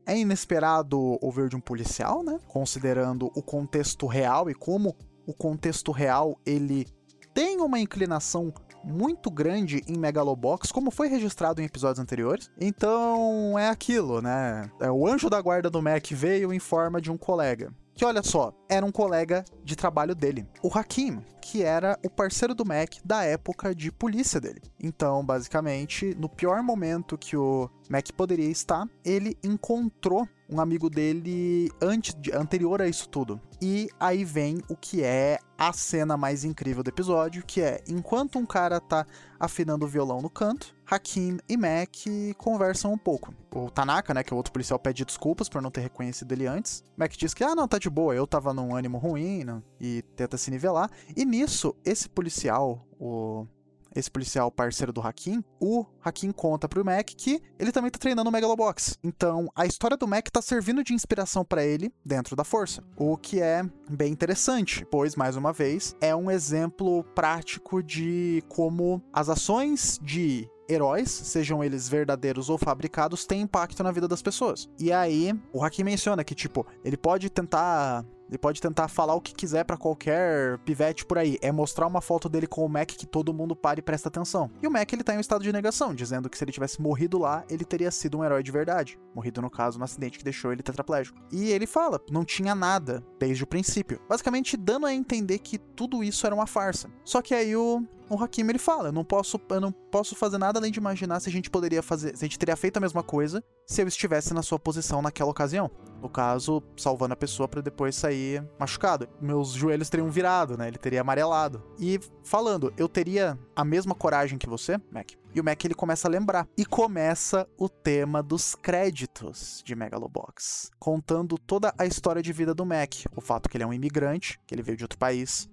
é 0.06 0.18
inesperado 0.18 1.18
ouvir 1.22 1.50
de 1.50 1.56
um 1.56 1.60
policial, 1.60 2.24
né? 2.24 2.40
Considerando 2.48 3.32
o 3.36 3.42
contexto 3.42 4.08
real 4.08 4.50
e 4.50 4.54
como 4.54 4.96
o 5.26 5.34
contexto 5.34 5.92
real 5.92 6.40
ele 6.46 6.88
tem 7.34 7.62
uma 7.62 7.80
inclinação 7.80 8.54
muito 8.84 9.30
grande 9.30 9.82
em 9.88 9.98
Megalobox, 9.98 10.72
como 10.72 10.92
foi 10.92 11.08
registrado 11.08 11.62
em 11.62 11.66
episódios 11.66 12.00
anteriores. 12.00 12.50
Então 12.60 13.58
é 13.58 13.70
aquilo, 13.70 14.22
né? 14.22 14.70
É, 14.80 14.90
o 14.90 15.08
anjo 15.08 15.30
da 15.30 15.42
guarda 15.42 15.70
do 15.70 15.82
Mac 15.82 16.06
veio 16.12 16.54
em 16.54 16.60
forma 16.60 17.02
de 17.02 17.12
um 17.12 17.18
colega 17.18 17.72
que 17.94 18.06
olha 18.06 18.24
só, 18.24 18.54
era 18.70 18.86
um 18.86 18.92
colega 18.92 19.44
de 19.64 19.76
trabalho 19.76 20.16
dele, 20.16 20.48
o 20.64 20.76
Hakim, 20.76 21.22
que 21.40 21.62
era 21.62 22.00
o 22.04 22.10
parceiro 22.10 22.56
do 22.56 22.66
Mac 22.66 22.96
da 23.04 23.24
época 23.24 23.76
de 23.76 23.92
polícia 23.92 24.40
dele. 24.40 24.62
Então, 24.82 25.24
basicamente, 25.24 26.16
no 26.18 26.30
pior 26.30 26.64
momento 26.64 27.18
que 27.18 27.38
o 27.38 27.70
Mac 27.90 28.10
poderia 28.18 28.50
estar, 28.50 28.88
ele 29.06 29.38
encontrou 29.44 30.28
um 30.52 30.60
amigo 30.60 30.90
dele 30.90 31.72
antes 31.82 32.14
anterior 32.34 32.82
a 32.82 32.88
isso 32.88 33.08
tudo. 33.08 33.40
E 33.62 33.88
aí 34.00 34.26
vem 34.26 34.62
o 34.68 34.76
que 34.76 35.04
é 35.04 35.40
a 35.58 35.72
cena 35.72 36.18
mais 36.18 36.44
incrível 36.44 36.84
do 36.84 36.90
episódio, 36.90 37.44
que 37.46 37.62
é 37.62 37.82
enquanto 37.88 38.38
um 38.38 38.46
cara 38.46 38.80
tá 38.80 39.06
afinando 39.40 39.86
o 39.86 39.88
violão 39.88 40.22
no 40.22 40.30
canto, 40.30 40.76
Hakim 40.90 41.38
e 41.48 41.56
Mac 41.56 41.96
conversam 42.38 42.92
um 42.92 42.98
pouco. 42.98 43.34
O 43.54 43.70
Tanaka, 43.70 44.14
né, 44.14 44.24
que 44.24 44.34
é 44.34 44.36
o 44.36 44.38
outro 44.38 44.52
policial, 44.52 44.78
pede 44.78 45.06
desculpas 45.06 45.48
por 45.48 45.62
não 45.62 45.72
ter 45.72 45.82
reconhecido 45.82 46.32
ele 46.34 46.48
antes. 46.48 46.84
Mac 46.98 47.12
diz 47.16 47.34
que, 47.34 47.44
ah, 47.44 47.56
não, 47.56 47.68
tá 47.68 47.78
de 47.78 47.90
boa, 47.90 48.14
eu 48.14 48.28
tava 48.28 48.54
num 48.54 48.76
ânimo 48.76 48.98
ruim, 48.98 49.44
não, 49.44 49.64
e 49.80 50.02
tenta 50.16 50.38
se 50.38 50.52
nivelar. 50.52 50.90
E 51.16 51.24
nisso, 51.24 51.76
esse 51.86 52.10
policial, 52.10 52.86
o 53.00 53.46
esse 53.96 54.10
policial 54.10 54.52
parceiro 54.52 54.94
do 54.94 55.02
Hakim, 55.02 55.44
o 55.60 55.86
Hakim 56.04 56.32
conta 56.32 56.68
pro 56.68 56.84
Mac 56.86 57.10
que 57.16 57.42
ele 57.60 57.72
também 57.72 57.92
tá 57.92 58.00
treinando 58.00 58.30
o 58.30 58.34
Megalobox. 58.34 58.98
Então, 59.04 59.50
a 59.56 59.66
história 59.66 59.98
do 59.98 60.08
Mac 60.08 60.28
tá 60.30 60.42
servindo 60.42 60.84
de 60.84 60.94
inspiração 60.94 61.44
para 61.44 61.66
ele 61.66 61.94
dentro 62.06 62.36
da 62.36 62.44
força, 62.44 62.84
o 62.96 63.18
que 63.18 63.42
é 63.42 63.64
bem 63.90 64.12
interessante, 64.12 64.86
pois 64.90 65.16
mais 65.16 65.36
uma 65.36 65.54
vez 65.54 65.96
é 66.02 66.16
um 66.16 66.30
exemplo 66.32 67.04
prático 67.16 67.84
de 67.84 68.44
como 68.48 69.02
as 69.14 69.30
ações 69.30 70.00
de 70.02 70.50
heróis, 70.72 71.10
sejam 71.10 71.64
eles 71.64 71.88
verdadeiros 71.90 72.50
ou 72.50 72.58
fabricados, 72.58 73.26
têm 73.26 73.42
impacto 73.42 73.84
na 73.84 73.92
vida 73.92 74.08
das 74.08 74.22
pessoas. 74.22 74.70
E 74.80 74.92
aí, 74.92 75.34
o 75.54 75.64
Hakim 75.64 75.84
menciona 75.84 76.24
que, 76.24 76.36
tipo, 76.36 76.66
ele 76.84 76.98
pode 76.98 77.30
tentar 77.30 78.06
ele 78.32 78.38
pode 78.38 78.62
tentar 78.62 78.88
falar 78.88 79.14
o 79.14 79.20
que 79.20 79.36
quiser 79.36 79.66
para 79.66 79.76
qualquer 79.76 80.58
pivete 80.60 81.06
por 81.06 81.18
aí. 81.18 81.38
É 81.42 81.52
mostrar 81.52 81.86
uma 81.86 82.00
foto 82.00 82.30
dele 82.30 82.48
com 82.48 82.66
o 82.66 82.70
Mac 82.70 82.88
que 82.88 83.06
todo 83.06 83.34
mundo 83.34 83.58
pare 83.58 83.80
e 83.80 83.84
presta 83.84 84.08
atenção. 84.08 84.50
E 84.64 84.68
o 84.68 84.72
Mac 84.72 84.92
ele 84.94 85.04
tá 85.04 85.14
em 85.14 85.18
um 85.18 85.20
estado 85.20 85.44
de 85.44 85.52
negação, 85.52 85.94
dizendo 85.94 86.30
que 86.30 86.38
se 86.38 86.44
ele 86.46 86.54
tivesse 86.54 86.82
morrido 86.82 87.20
lá, 87.20 87.44
ele 87.50 87.66
teria 87.66 87.92
sido 87.92 88.18
um 88.18 88.24
herói 88.24 88.42
de 88.42 88.50
verdade. 88.50 88.98
Morrido, 89.14 89.42
no 89.42 89.50
caso, 89.50 89.78
no 89.78 89.84
acidente 89.84 90.18
que 90.18 90.24
deixou 90.24 90.54
ele 90.54 90.64
tetraplégico. 90.64 91.20
E 91.30 91.50
ele 91.50 91.68
fala, 91.68 92.00
não 92.10 92.24
tinha 92.24 92.56
nada 92.56 93.04
desde 93.20 93.44
o 93.44 93.48
princípio. 93.48 94.00
Basicamente 94.08 94.56
dando 94.56 94.86
a 94.86 94.94
entender 94.94 95.40
que 95.40 95.58
tudo 95.58 96.02
isso 96.02 96.26
era 96.26 96.34
uma 96.34 96.48
farsa. 96.48 96.90
Só 97.04 97.22
que 97.22 97.36
aí 97.36 97.54
o, 97.54 97.86
o 98.12 98.22
Hakim 98.22 98.48
ele 98.48 98.60
fala: 98.60 98.90
eu 98.90 98.92
não 98.92 99.06
posso, 99.06 99.40
eu 99.50 99.62
não 99.62 99.72
posso 99.72 100.16
fazer 100.16 100.38
nada 100.38 100.60
além 100.60 100.72
de 100.72 100.80
imaginar 100.80 101.20
se 101.22 101.30
a 101.30 101.32
gente 101.32 101.50
poderia 101.50 101.82
fazer, 101.82 102.16
se 102.18 102.26
a 102.26 102.28
gente 102.28 102.38
teria 102.38 102.56
feito 102.56 102.78
a 102.78 102.82
mesma 102.82 103.02
coisa 103.02 103.44
se 103.66 103.82
eu 103.82 103.88
estivesse 103.88 104.34
na 104.34 104.42
sua 104.42 104.60
posição 104.60 105.02
naquela 105.02 105.32
ocasião. 105.32 105.72
No 106.02 106.10
caso, 106.10 106.62
salvando 106.76 107.14
a 107.14 107.18
pessoa 107.18 107.48
para 107.48 107.62
depois 107.62 107.96
sair 107.96 108.46
machucado. 108.60 109.08
Meus 109.22 109.52
joelhos 109.54 109.90
teriam 109.90 110.10
virado, 110.10 110.58
né? 110.58 110.68
Ele 110.68 110.78
teria 110.78 111.00
amarelado. 111.00 111.64
E 111.80 112.00
falando, 112.24 112.74
eu 112.76 112.90
teria 112.90 113.40
a 113.56 113.64
mesma 113.64 113.96
coragem 113.96 114.38
que 114.38 114.50
você, 114.50 114.78
Mac? 114.92 115.12
E 115.34 115.40
o 115.40 115.44
Mac 115.44 115.64
ele 115.64 115.74
começa 115.74 116.08
a 116.08 116.12
lembrar. 116.12 116.46
E 116.58 116.66
começa 116.66 117.48
o 117.58 117.70
tema 117.70 118.22
dos 118.22 118.56
créditos 118.56 119.62
de 119.64 119.74
Megalobox, 119.74 120.70
contando 120.78 121.38
toda 121.38 121.74
a 121.78 121.86
história 121.86 122.22
de 122.22 122.34
vida 122.34 122.54
do 122.54 122.66
Mac, 122.66 123.06
o 123.16 123.22
fato 123.22 123.48
que 123.48 123.56
ele 123.56 123.64
é 123.64 123.68
um 123.68 123.74
imigrante, 123.74 124.38
que 124.46 124.54
ele 124.54 124.64
veio 124.64 124.78
de 124.78 124.84
outro 124.84 125.00
país, 125.00 125.50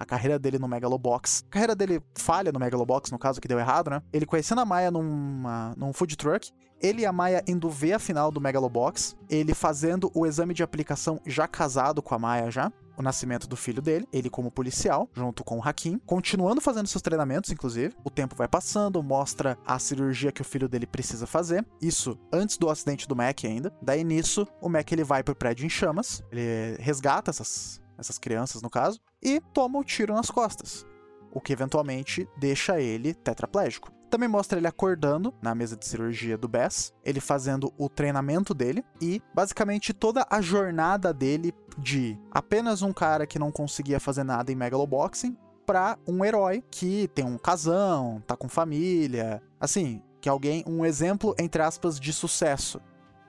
a 0.00 0.06
carreira 0.06 0.38
dele 0.38 0.58
no 0.58 0.66
Megalobox. 0.66 1.44
A 1.46 1.50
carreira 1.50 1.76
dele 1.76 2.02
falha 2.16 2.50
no 2.50 2.58
Megalobox, 2.58 3.10
no 3.10 3.18
caso 3.18 3.38
que 3.38 3.46
deu 3.46 3.58
errado, 3.58 3.90
né? 3.90 4.02
Ele 4.10 4.24
conhecendo 4.24 4.62
a 4.62 4.64
Maia 4.64 4.90
numa, 4.90 5.74
num 5.76 5.92
food 5.92 6.16
truck. 6.16 6.50
Ele 6.80 7.02
e 7.02 7.06
a 7.06 7.12
Maia 7.12 7.44
indo 7.46 7.68
ver 7.68 7.92
a 7.92 7.98
final 7.98 8.32
do 8.32 8.40
Megalobox. 8.40 9.14
Ele 9.28 9.52
fazendo 9.52 10.10
o 10.14 10.26
exame 10.26 10.54
de 10.54 10.62
aplicação 10.62 11.20
já 11.26 11.46
casado 11.46 12.00
com 12.00 12.14
a 12.14 12.18
Maia 12.18 12.50
já 12.50 12.72
o 12.96 13.02
nascimento 13.02 13.48
do 13.48 13.56
filho 13.56 13.80
dele, 13.80 14.06
ele 14.12 14.28
como 14.28 14.50
policial, 14.50 15.08
junto 15.14 15.42
com 15.42 15.58
o 15.58 15.62
Hakim, 15.62 15.98
continuando 16.04 16.60
fazendo 16.60 16.86
seus 16.86 17.00
treinamentos, 17.00 17.50
inclusive. 17.50 17.94
O 18.04 18.10
tempo 18.10 18.36
vai 18.36 18.46
passando, 18.46 19.02
mostra 19.02 19.56
a 19.66 19.78
cirurgia 19.78 20.30
que 20.30 20.42
o 20.42 20.44
filho 20.44 20.68
dele 20.68 20.86
precisa 20.86 21.26
fazer. 21.26 21.66
Isso 21.80 22.18
antes 22.30 22.58
do 22.58 22.68
acidente 22.68 23.08
do 23.08 23.16
Mac 23.16 23.42
ainda. 23.44 23.72
Daí 23.80 24.04
nisso, 24.04 24.46
o 24.60 24.68
Mac 24.68 24.92
ele 24.92 25.02
vai 25.02 25.22
pro 25.22 25.34
prédio 25.34 25.64
em 25.64 25.70
chamas, 25.70 26.22
ele 26.30 26.76
resgata 26.78 27.30
essas 27.30 27.80
essas 28.00 28.18
crianças 28.18 28.62
no 28.62 28.70
caso, 28.70 28.98
e 29.22 29.40
toma 29.52 29.78
o 29.78 29.80
um 29.80 29.84
tiro 29.84 30.14
nas 30.14 30.30
costas, 30.30 30.86
o 31.32 31.40
que 31.40 31.52
eventualmente 31.52 32.28
deixa 32.36 32.80
ele 32.80 33.14
tetraplégico. 33.14 33.92
Também 34.10 34.28
mostra 34.28 34.58
ele 34.58 34.66
acordando 34.66 35.32
na 35.40 35.54
mesa 35.54 35.76
de 35.76 35.86
cirurgia 35.86 36.36
do 36.36 36.48
Bess, 36.48 36.92
ele 37.04 37.20
fazendo 37.20 37.72
o 37.78 37.88
treinamento 37.88 38.52
dele 38.52 38.84
e 39.00 39.22
basicamente 39.32 39.94
toda 39.94 40.26
a 40.28 40.40
jornada 40.40 41.14
dele 41.14 41.54
de 41.78 42.18
apenas 42.32 42.82
um 42.82 42.92
cara 42.92 43.24
que 43.24 43.38
não 43.38 43.52
conseguia 43.52 44.00
fazer 44.00 44.24
nada 44.24 44.50
em 44.50 44.56
Megaloboxing 44.56 45.36
para 45.64 45.96
um 46.08 46.24
herói 46.24 46.64
que 46.68 47.06
tem 47.14 47.24
um 47.24 47.38
casão, 47.38 48.20
tá 48.26 48.36
com 48.36 48.48
família, 48.48 49.40
assim, 49.60 50.02
que 50.20 50.28
é 50.28 50.32
alguém, 50.32 50.64
um 50.66 50.84
exemplo 50.84 51.32
entre 51.38 51.62
aspas 51.62 52.00
de 52.00 52.12
sucesso 52.12 52.80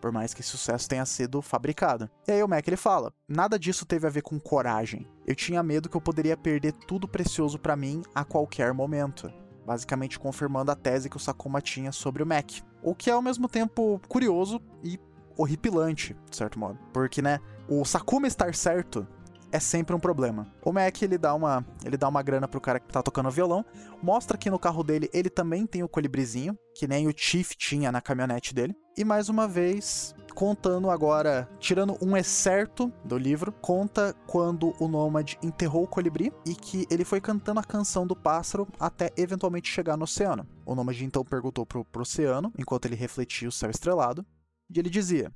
por 0.02 0.12
mais 0.12 0.34
que 0.34 0.42
esse 0.42 0.50
sucesso 0.50 0.90
tenha 0.90 1.06
sido 1.06 1.42
fabricado. 1.42 2.10
E 2.28 2.32
aí 2.32 2.44
o 2.44 2.48
Mac 2.48 2.68
ele 2.68 2.76
fala: 2.76 3.14
"Nada 3.28 3.58
disso 3.58 3.86
teve 3.86 4.08
a 4.08 4.10
ver 4.10 4.24
com 4.24 4.40
coragem. 4.40 5.08
Eu 5.26 5.36
tinha 5.36 5.62
medo 5.62 5.88
que 5.88 5.96
eu 5.96 6.02
poderia 6.02 6.36
perder 6.36 6.74
tudo 6.74 7.08
precioso 7.08 7.60
para 7.60 7.76
mim 7.76 8.02
a 8.14 8.26
qualquer 8.26 8.74
momento." 8.74 9.32
Basicamente 9.66 10.20
confirmando 10.20 10.72
a 10.72 10.76
tese 10.76 11.10
que 11.10 11.18
o 11.18 11.20
Sakuma 11.20 11.62
tinha 11.62 11.92
sobre 11.92 12.24
o 12.24 12.26
Mac. 12.26 12.52
O 12.82 12.96
que 12.96 13.12
é 13.12 13.14
ao 13.14 13.22
mesmo 13.22 13.48
tempo 13.48 14.02
curioso 14.08 14.60
e 14.84 15.00
horripilante, 15.38 16.16
de 16.30 16.36
certo 16.36 16.58
modo. 16.58 16.80
Porque, 16.92 17.22
né, 17.22 17.40
o 17.70 17.86
Sakuma 17.86 18.28
estar 18.28 18.54
certo 18.56 19.08
é 19.52 19.60
sempre 19.60 19.96
um 19.96 20.00
problema. 20.00 20.48
O 20.64 20.72
Mac 20.72 21.02
ele 21.02 21.18
dá 21.18 21.34
uma, 21.34 21.66
ele 21.84 21.98
dá 21.98 22.08
uma 22.08 22.22
grana 22.22 22.48
pro 22.48 22.62
cara 22.62 22.80
que 22.80 22.92
tá 22.92 23.02
tocando 23.04 23.30
violão, 23.30 23.66
mostra 24.02 24.38
que 24.38 24.50
no 24.50 24.60
carro 24.60 24.84
dele 24.84 25.10
ele 25.14 25.30
também 25.30 25.66
tem 25.66 25.84
o 25.84 25.90
colibrizinho, 25.90 26.58
que 26.76 26.88
nem 26.88 27.08
o 27.08 27.14
Chief 27.16 27.52
tinha 27.56 27.92
na 27.92 28.02
caminhonete 28.02 28.54
dele. 28.54 28.76
E 28.98 29.06
mais 29.06 29.30
uma 29.30 29.48
vez, 29.48 30.14
contando 30.36 30.90
agora, 30.90 31.50
tirando 31.60 31.98
um 32.02 32.16
excerto 32.16 32.92
do 33.06 33.18
livro, 33.18 33.52
conta 33.52 34.14
quando 34.28 34.74
o 34.80 34.88
Nômade 34.88 35.38
enterrou 35.42 35.84
o 35.84 35.88
colibri 35.88 36.32
e 36.46 36.56
que 36.56 36.86
ele 36.90 37.06
foi 37.06 37.22
cantando 37.22 37.60
a 37.60 37.64
canção 37.64 38.06
do 38.06 38.16
pássaro 38.16 38.68
até 38.80 39.12
eventualmente 39.18 39.72
chegar 39.72 39.98
no 39.98 40.04
oceano. 40.04 40.48
O 40.66 40.76
Nômade 40.76 41.06
então 41.06 41.24
perguntou 41.24 41.66
pro, 41.66 41.86
pro 41.86 42.02
oceano, 42.02 42.52
enquanto 42.58 42.86
ele 42.86 42.96
refletia 42.96 43.48
o 43.48 43.52
céu 43.52 43.70
estrelado, 43.70 44.26
e 44.70 44.80
ele 44.80 44.90
dizia: 44.90 45.32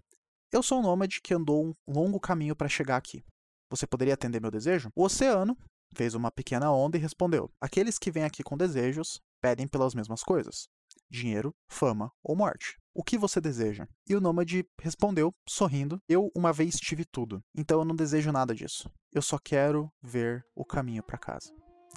Eu 0.52 0.64
sou 0.64 0.80
um 0.80 0.84
nômade 0.84 1.22
que 1.22 1.34
andou 1.34 1.66
um 1.66 1.74
longo 1.88 2.20
caminho 2.20 2.56
para 2.56 2.70
chegar 2.70 2.98
aqui. 2.98 3.24
Você 3.70 3.88
poderia 3.88 4.14
atender 4.14 4.42
meu 4.42 4.52
desejo? 4.52 4.90
O 4.96 5.04
oceano 5.04 5.58
fez 5.94 6.14
uma 6.14 6.32
pequena 6.32 6.72
onda 6.72 6.98
e 6.98 7.02
respondeu: 7.02 7.50
Aqueles 7.60 7.98
que 7.98 8.12
vêm 8.12 8.24
aqui 8.24 8.44
com 8.44 8.58
desejos 8.58 9.20
pedem 9.42 9.68
pelas 9.68 9.94
mesmas 9.94 10.24
coisas: 10.24 10.68
dinheiro, 11.10 11.54
fama 11.70 12.12
ou 12.24 12.36
morte. 12.36 12.78
O 12.94 13.04
que 13.04 13.18
você 13.18 13.42
deseja? 13.42 13.88
E 14.08 14.16
o 14.16 14.22
nômade 14.22 14.66
respondeu, 14.80 15.34
sorrindo: 15.48 16.00
Eu 16.08 16.32
uma 16.36 16.54
vez 16.54 16.76
tive 16.76 17.06
tudo, 17.06 17.42
então 17.56 17.80
eu 17.80 17.86
não 17.86 17.96
desejo 17.96 18.32
nada 18.32 18.54
disso. 18.54 18.90
Eu 19.12 19.22
só 19.22 19.38
quero 19.38 19.92
ver 20.02 20.46
o 20.56 20.66
caminho 20.66 21.04
para 21.04 21.18
casa. 21.18 21.54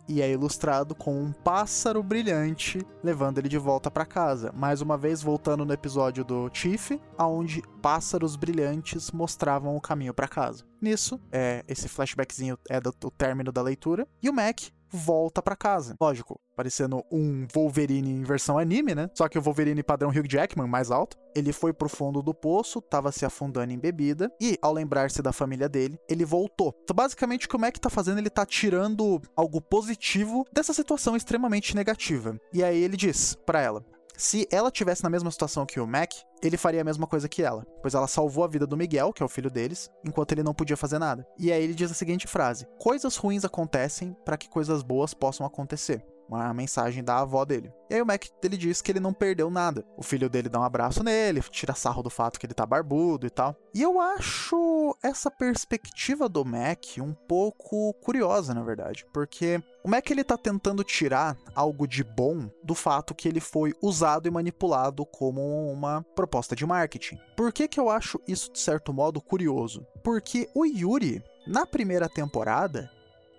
E 0.09 0.23
é 0.23 0.31
ilustrado 0.31 0.95
com 0.95 1.21
um 1.21 1.33
pássaro 1.33 2.03
brilhante 2.03 2.85
levando 3.03 3.39
ele 3.39 3.49
de 3.49 3.59
volta 3.59 3.91
para 3.91 4.07
casa. 4.07 4.53
Mais 4.57 4.81
uma 4.81 4.97
vez 4.97 5.23
voltando 5.23 5.65
no 5.65 5.73
episódio 5.73 6.25
do 6.25 6.51
Chief, 6.53 6.93
aonde 7.17 7.63
pássaros 7.83 8.35
brilhantes 8.35 9.11
mostravam 9.11 9.77
o 9.77 9.81
caminho 9.81 10.15
para 10.15 10.27
casa. 10.27 10.65
Nisso, 10.81 11.21
é, 11.31 11.65
esse 11.69 11.89
flashbackzinho 11.89 12.59
é 12.69 12.81
do, 12.81 12.93
do 12.99 13.11
término 13.11 13.53
da 13.53 13.63
leitura 13.63 14.07
e 14.23 14.31
o 14.31 14.33
Mac 14.33 14.61
volta 14.91 15.43
para 15.43 15.57
casa. 15.57 15.95
Lógico, 16.01 16.41
parecendo 16.57 17.05
um 17.11 17.47
Wolverine 17.53 18.11
em 18.11 18.23
versão 18.23 18.59
anime, 18.59 18.95
né? 18.95 19.09
Só 19.15 19.29
que 19.29 19.39
o 19.39 19.43
Wolverine 19.43 19.83
padrão 19.83 20.11
Hugh 20.11 20.29
Jackman, 20.29 20.69
mais 20.69 20.91
alto. 20.91 21.17
Ele 21.35 21.53
foi 21.53 21.73
pro 21.73 21.89
fundo 21.89 22.23
do 22.23 22.35
poço, 22.35 22.81
tava 22.81 23.13
se 23.13 23.25
afundando 23.25 23.73
em 23.73 23.79
bebida, 23.79 24.31
e 24.41 24.59
ao 24.61 24.73
lembrar-se 24.73 25.23
da 25.23 25.33
família 25.33 25.69
dele, 25.69 25.99
ele 26.09 26.25
voltou. 26.25 26.75
Então, 26.83 26.97
basicamente, 26.97 27.47
o 27.47 27.49
que 27.49 27.57
o 27.57 27.61
Mac 27.61 27.77
tá 27.79 27.89
fazendo, 27.89 28.19
ele 28.19 28.31
tá 28.31 28.45
tirando 28.45 29.21
algo 29.37 29.61
positivo 29.61 30.45
dessa 30.53 30.73
situação 30.73 31.15
extremamente 31.15 31.77
negativa. 31.77 32.39
E 32.53 32.65
aí 32.65 32.83
ele 32.83 32.97
diz 32.97 33.37
para 33.47 33.61
ela: 33.61 33.85
se 34.19 34.49
ela 34.51 34.69
tivesse 34.69 35.05
na 35.05 35.09
mesma 35.09 35.31
situação 35.31 35.65
que 35.65 35.79
o 35.79 35.87
Mac, 35.87 36.11
ele 36.43 36.57
faria 36.57 36.81
a 36.81 36.85
mesma 36.85 37.07
coisa 37.07 37.29
que 37.29 37.41
ela, 37.41 37.65
pois 37.81 37.95
ela 37.95 38.09
salvou 38.09 38.43
a 38.43 38.49
vida 38.49 38.67
do 38.67 38.77
Miguel, 38.77 39.13
que 39.13 39.23
é 39.23 39.27
o 39.27 39.29
filho 39.29 39.49
deles, 39.49 39.89
enquanto 40.05 40.33
ele 40.33 40.43
não 40.43 40.53
podia 40.53 40.77
fazer 40.77 40.99
nada. 40.99 41.25
E 41.39 41.53
aí 41.53 41.63
ele 41.63 41.73
diz 41.73 41.89
a 41.93 41.95
seguinte 41.95 42.27
frase: 42.27 42.67
Coisas 42.81 43.17
ruins 43.17 43.45
acontecem 43.45 44.17
para 44.25 44.37
que 44.37 44.49
coisas 44.49 44.83
boas 44.83 45.15
possam 45.15 45.47
acontecer 45.47 46.05
uma 46.29 46.53
mensagem 46.53 47.03
da 47.03 47.19
avó 47.21 47.45
dele. 47.45 47.73
E 47.91 47.95
aí 47.95 48.03
o 48.03 48.07
Mac 48.07 48.27
ele 48.43 48.57
diz 48.57 48.83
que 48.83 48.93
ele 48.93 49.01
não 49.01 49.13
perdeu 49.13 49.51
nada. 49.51 49.85
O 49.97 50.03
filho 50.03 50.29
dele 50.29 50.49
dá 50.49 50.61
um 50.61 50.65
abraço 50.65 51.03
nele, 51.03 51.41
tira 51.51 51.75
sarro 51.75 52.03
do 52.03 52.11
fato 52.11 52.39
que 52.39 52.47
ele 52.47 52.55
tá 52.55 52.67
barbudo 52.67 53.27
e 53.27 53.31
tal. 53.31 53.57
E 53.75 53.83
eu 53.83 54.01
acho 54.01 54.97
essa 55.03 55.31
perspectiva 55.31 56.29
do 56.29 56.45
Mac 56.45 56.85
um 56.99 57.15
pouco 57.15 57.95
curiosa, 57.95 58.53
na 58.53 58.63
verdade, 58.63 59.07
porque 59.13 59.63
o 59.83 59.89
Mac 59.89 60.11
ele 60.11 60.25
tá 60.25 60.37
tentando 60.37 60.85
tirar 60.85 61.37
algo 61.55 61.87
de 61.87 62.05
bom 62.05 62.51
do 62.63 62.75
fato 62.75 63.15
que 63.15 63.29
ele 63.29 63.41
foi 63.41 63.73
usado 63.83 64.29
e 64.29 64.31
manipulado 64.31 65.07
como 65.07 65.73
uma 65.73 66.05
proposta 66.15 66.55
de 66.55 66.67
marketing. 66.67 67.19
Por 67.37 67.53
que 67.53 67.69
que 67.69 67.81
eu 67.81 67.89
acho 67.89 68.21
isso 68.27 68.53
de 68.53 68.59
certo 68.59 68.93
modo 68.93 69.21
curioso? 69.21 69.87
Porque 70.03 70.49
o 70.55 70.65
Yuri, 70.65 71.23
na 71.47 71.65
primeira 71.65 72.09
temporada, 72.09 72.91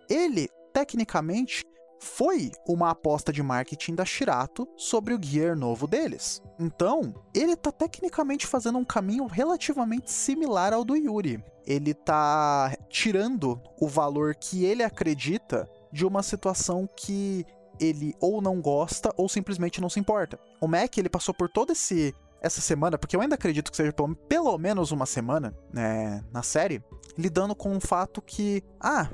ele 0.10 0.50
tecnicamente 0.74 1.64
foi 2.00 2.52
uma 2.68 2.92
aposta 2.92 3.32
de 3.32 3.44
marketing 3.44 3.96
da 3.96 4.06
Shirato 4.06 4.68
sobre 4.78 5.14
o 5.14 5.20
gear 5.22 5.56
novo 5.56 5.88
deles. 5.88 6.42
Então, 6.60 7.14
ele 7.34 7.56
tá 7.56 7.72
tecnicamente 7.72 8.48
fazendo 8.48 8.78
um 8.78 8.86
caminho 8.86 9.26
relativamente 9.26 10.12
similar 10.12 10.74
ao 10.74 10.84
do 10.84 10.96
Yuri. 10.96 11.44
Ele 11.66 11.94
tá 11.94 12.76
tirando 12.90 13.62
o 13.80 13.88
valor 13.88 14.36
que 14.36 14.66
ele 14.66 14.84
acredita 14.84 15.70
de 15.92 16.06
uma 16.06 16.24
situação 16.24 16.90
que 16.96 17.46
ele 17.80 18.16
ou 18.20 18.42
não 18.42 18.62
gosta 18.62 19.14
ou 19.16 19.30
simplesmente 19.30 19.80
não 19.80 19.90
se 19.90 20.00
importa. 20.00 20.40
O 20.60 20.68
Mac, 20.68 20.98
ele 20.98 21.10
passou 21.10 21.34
por 21.34 21.50
todo 21.50 21.72
esse 21.72 22.14
essa 22.42 22.62
semana, 22.62 22.98
porque 22.98 23.18
eu 23.18 23.22
ainda 23.22 23.36
acredito 23.36 23.70
que 23.70 23.76
seja 23.76 23.92
pelo, 23.92 24.16
pelo 24.16 24.58
menos 24.58 24.92
uma 24.92 25.06
semana, 25.06 25.54
né, 25.74 26.24
na 26.32 26.42
série, 26.42 26.82
lidando 27.18 27.54
com 27.54 27.76
o 27.76 27.82
fato 27.82 28.22
que, 28.22 28.64
ah, 28.80 29.10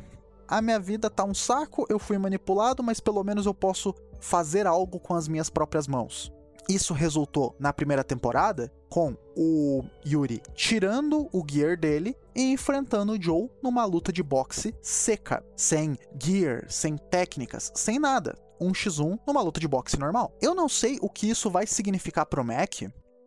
a 0.47 0.61
minha 0.61 0.79
vida 0.79 1.09
tá 1.09 1.23
um 1.23 1.33
saco, 1.33 1.85
eu 1.89 1.99
fui 1.99 2.17
manipulado, 2.17 2.83
mas 2.83 2.99
pelo 2.99 3.23
menos 3.23 3.45
eu 3.45 3.53
posso 3.53 3.93
fazer 4.19 4.65
algo 4.67 4.99
com 4.99 5.13
as 5.13 5.27
minhas 5.27 5.49
próprias 5.49 5.87
mãos. 5.87 6.31
Isso 6.67 6.93
resultou 6.93 7.55
na 7.59 7.71
primeira 7.71 8.03
temporada 8.03 8.71
com 8.89 9.15
o 9.35 9.83
Yuri 10.05 10.41
tirando 10.55 11.29
o 11.31 11.45
gear 11.47 11.77
dele 11.77 12.17
e 12.33 12.51
enfrentando 12.51 13.13
o 13.13 13.21
Joe 13.21 13.49
numa 13.61 13.85
luta 13.85 14.11
de 14.11 14.23
boxe 14.23 14.73
seca, 14.81 15.45
sem 15.55 15.97
gear, 16.21 16.65
sem 16.67 16.97
técnicas, 16.97 17.71
sem 17.75 17.99
nada. 17.99 18.35
Um 18.59 18.71
x1 18.71 19.19
numa 19.27 19.41
luta 19.41 19.59
de 19.59 19.67
boxe 19.67 19.99
normal. 19.99 20.33
Eu 20.41 20.55
não 20.55 20.67
sei 20.67 20.97
o 21.01 21.09
que 21.09 21.29
isso 21.29 21.51
vai 21.51 21.67
significar 21.67 22.25
pro 22.25 22.43
Mac 22.43 22.83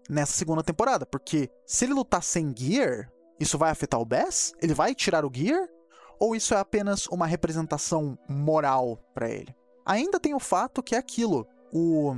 nessa 0.09 0.33
segunda 0.33 0.63
temporada, 0.63 1.07
porque 1.07 1.51
se 1.67 1.85
ele 1.85 1.95
lutar 1.95 2.23
sem 2.23 2.53
gear, 2.57 3.13
isso 3.39 3.59
vai 3.59 3.71
afetar 3.71 4.01
o 4.01 4.07
Bass? 4.07 4.53
Ele 4.61 4.75
vai 4.75 4.95
tirar 4.95 5.25
o 5.25 5.31
gear? 5.33 5.69
Ou 6.19 6.35
isso 6.35 6.55
é 6.55 6.59
apenas 6.59 7.07
uma 7.07 7.27
representação 7.27 8.19
moral 8.29 8.99
para 9.15 9.29
ele? 9.29 9.55
Ainda 9.85 10.21
tem 10.21 10.35
o 10.35 10.41
fato 10.41 10.83
que 10.83 10.95
é 10.95 10.99
aquilo, 10.99 11.47
o 11.73 12.15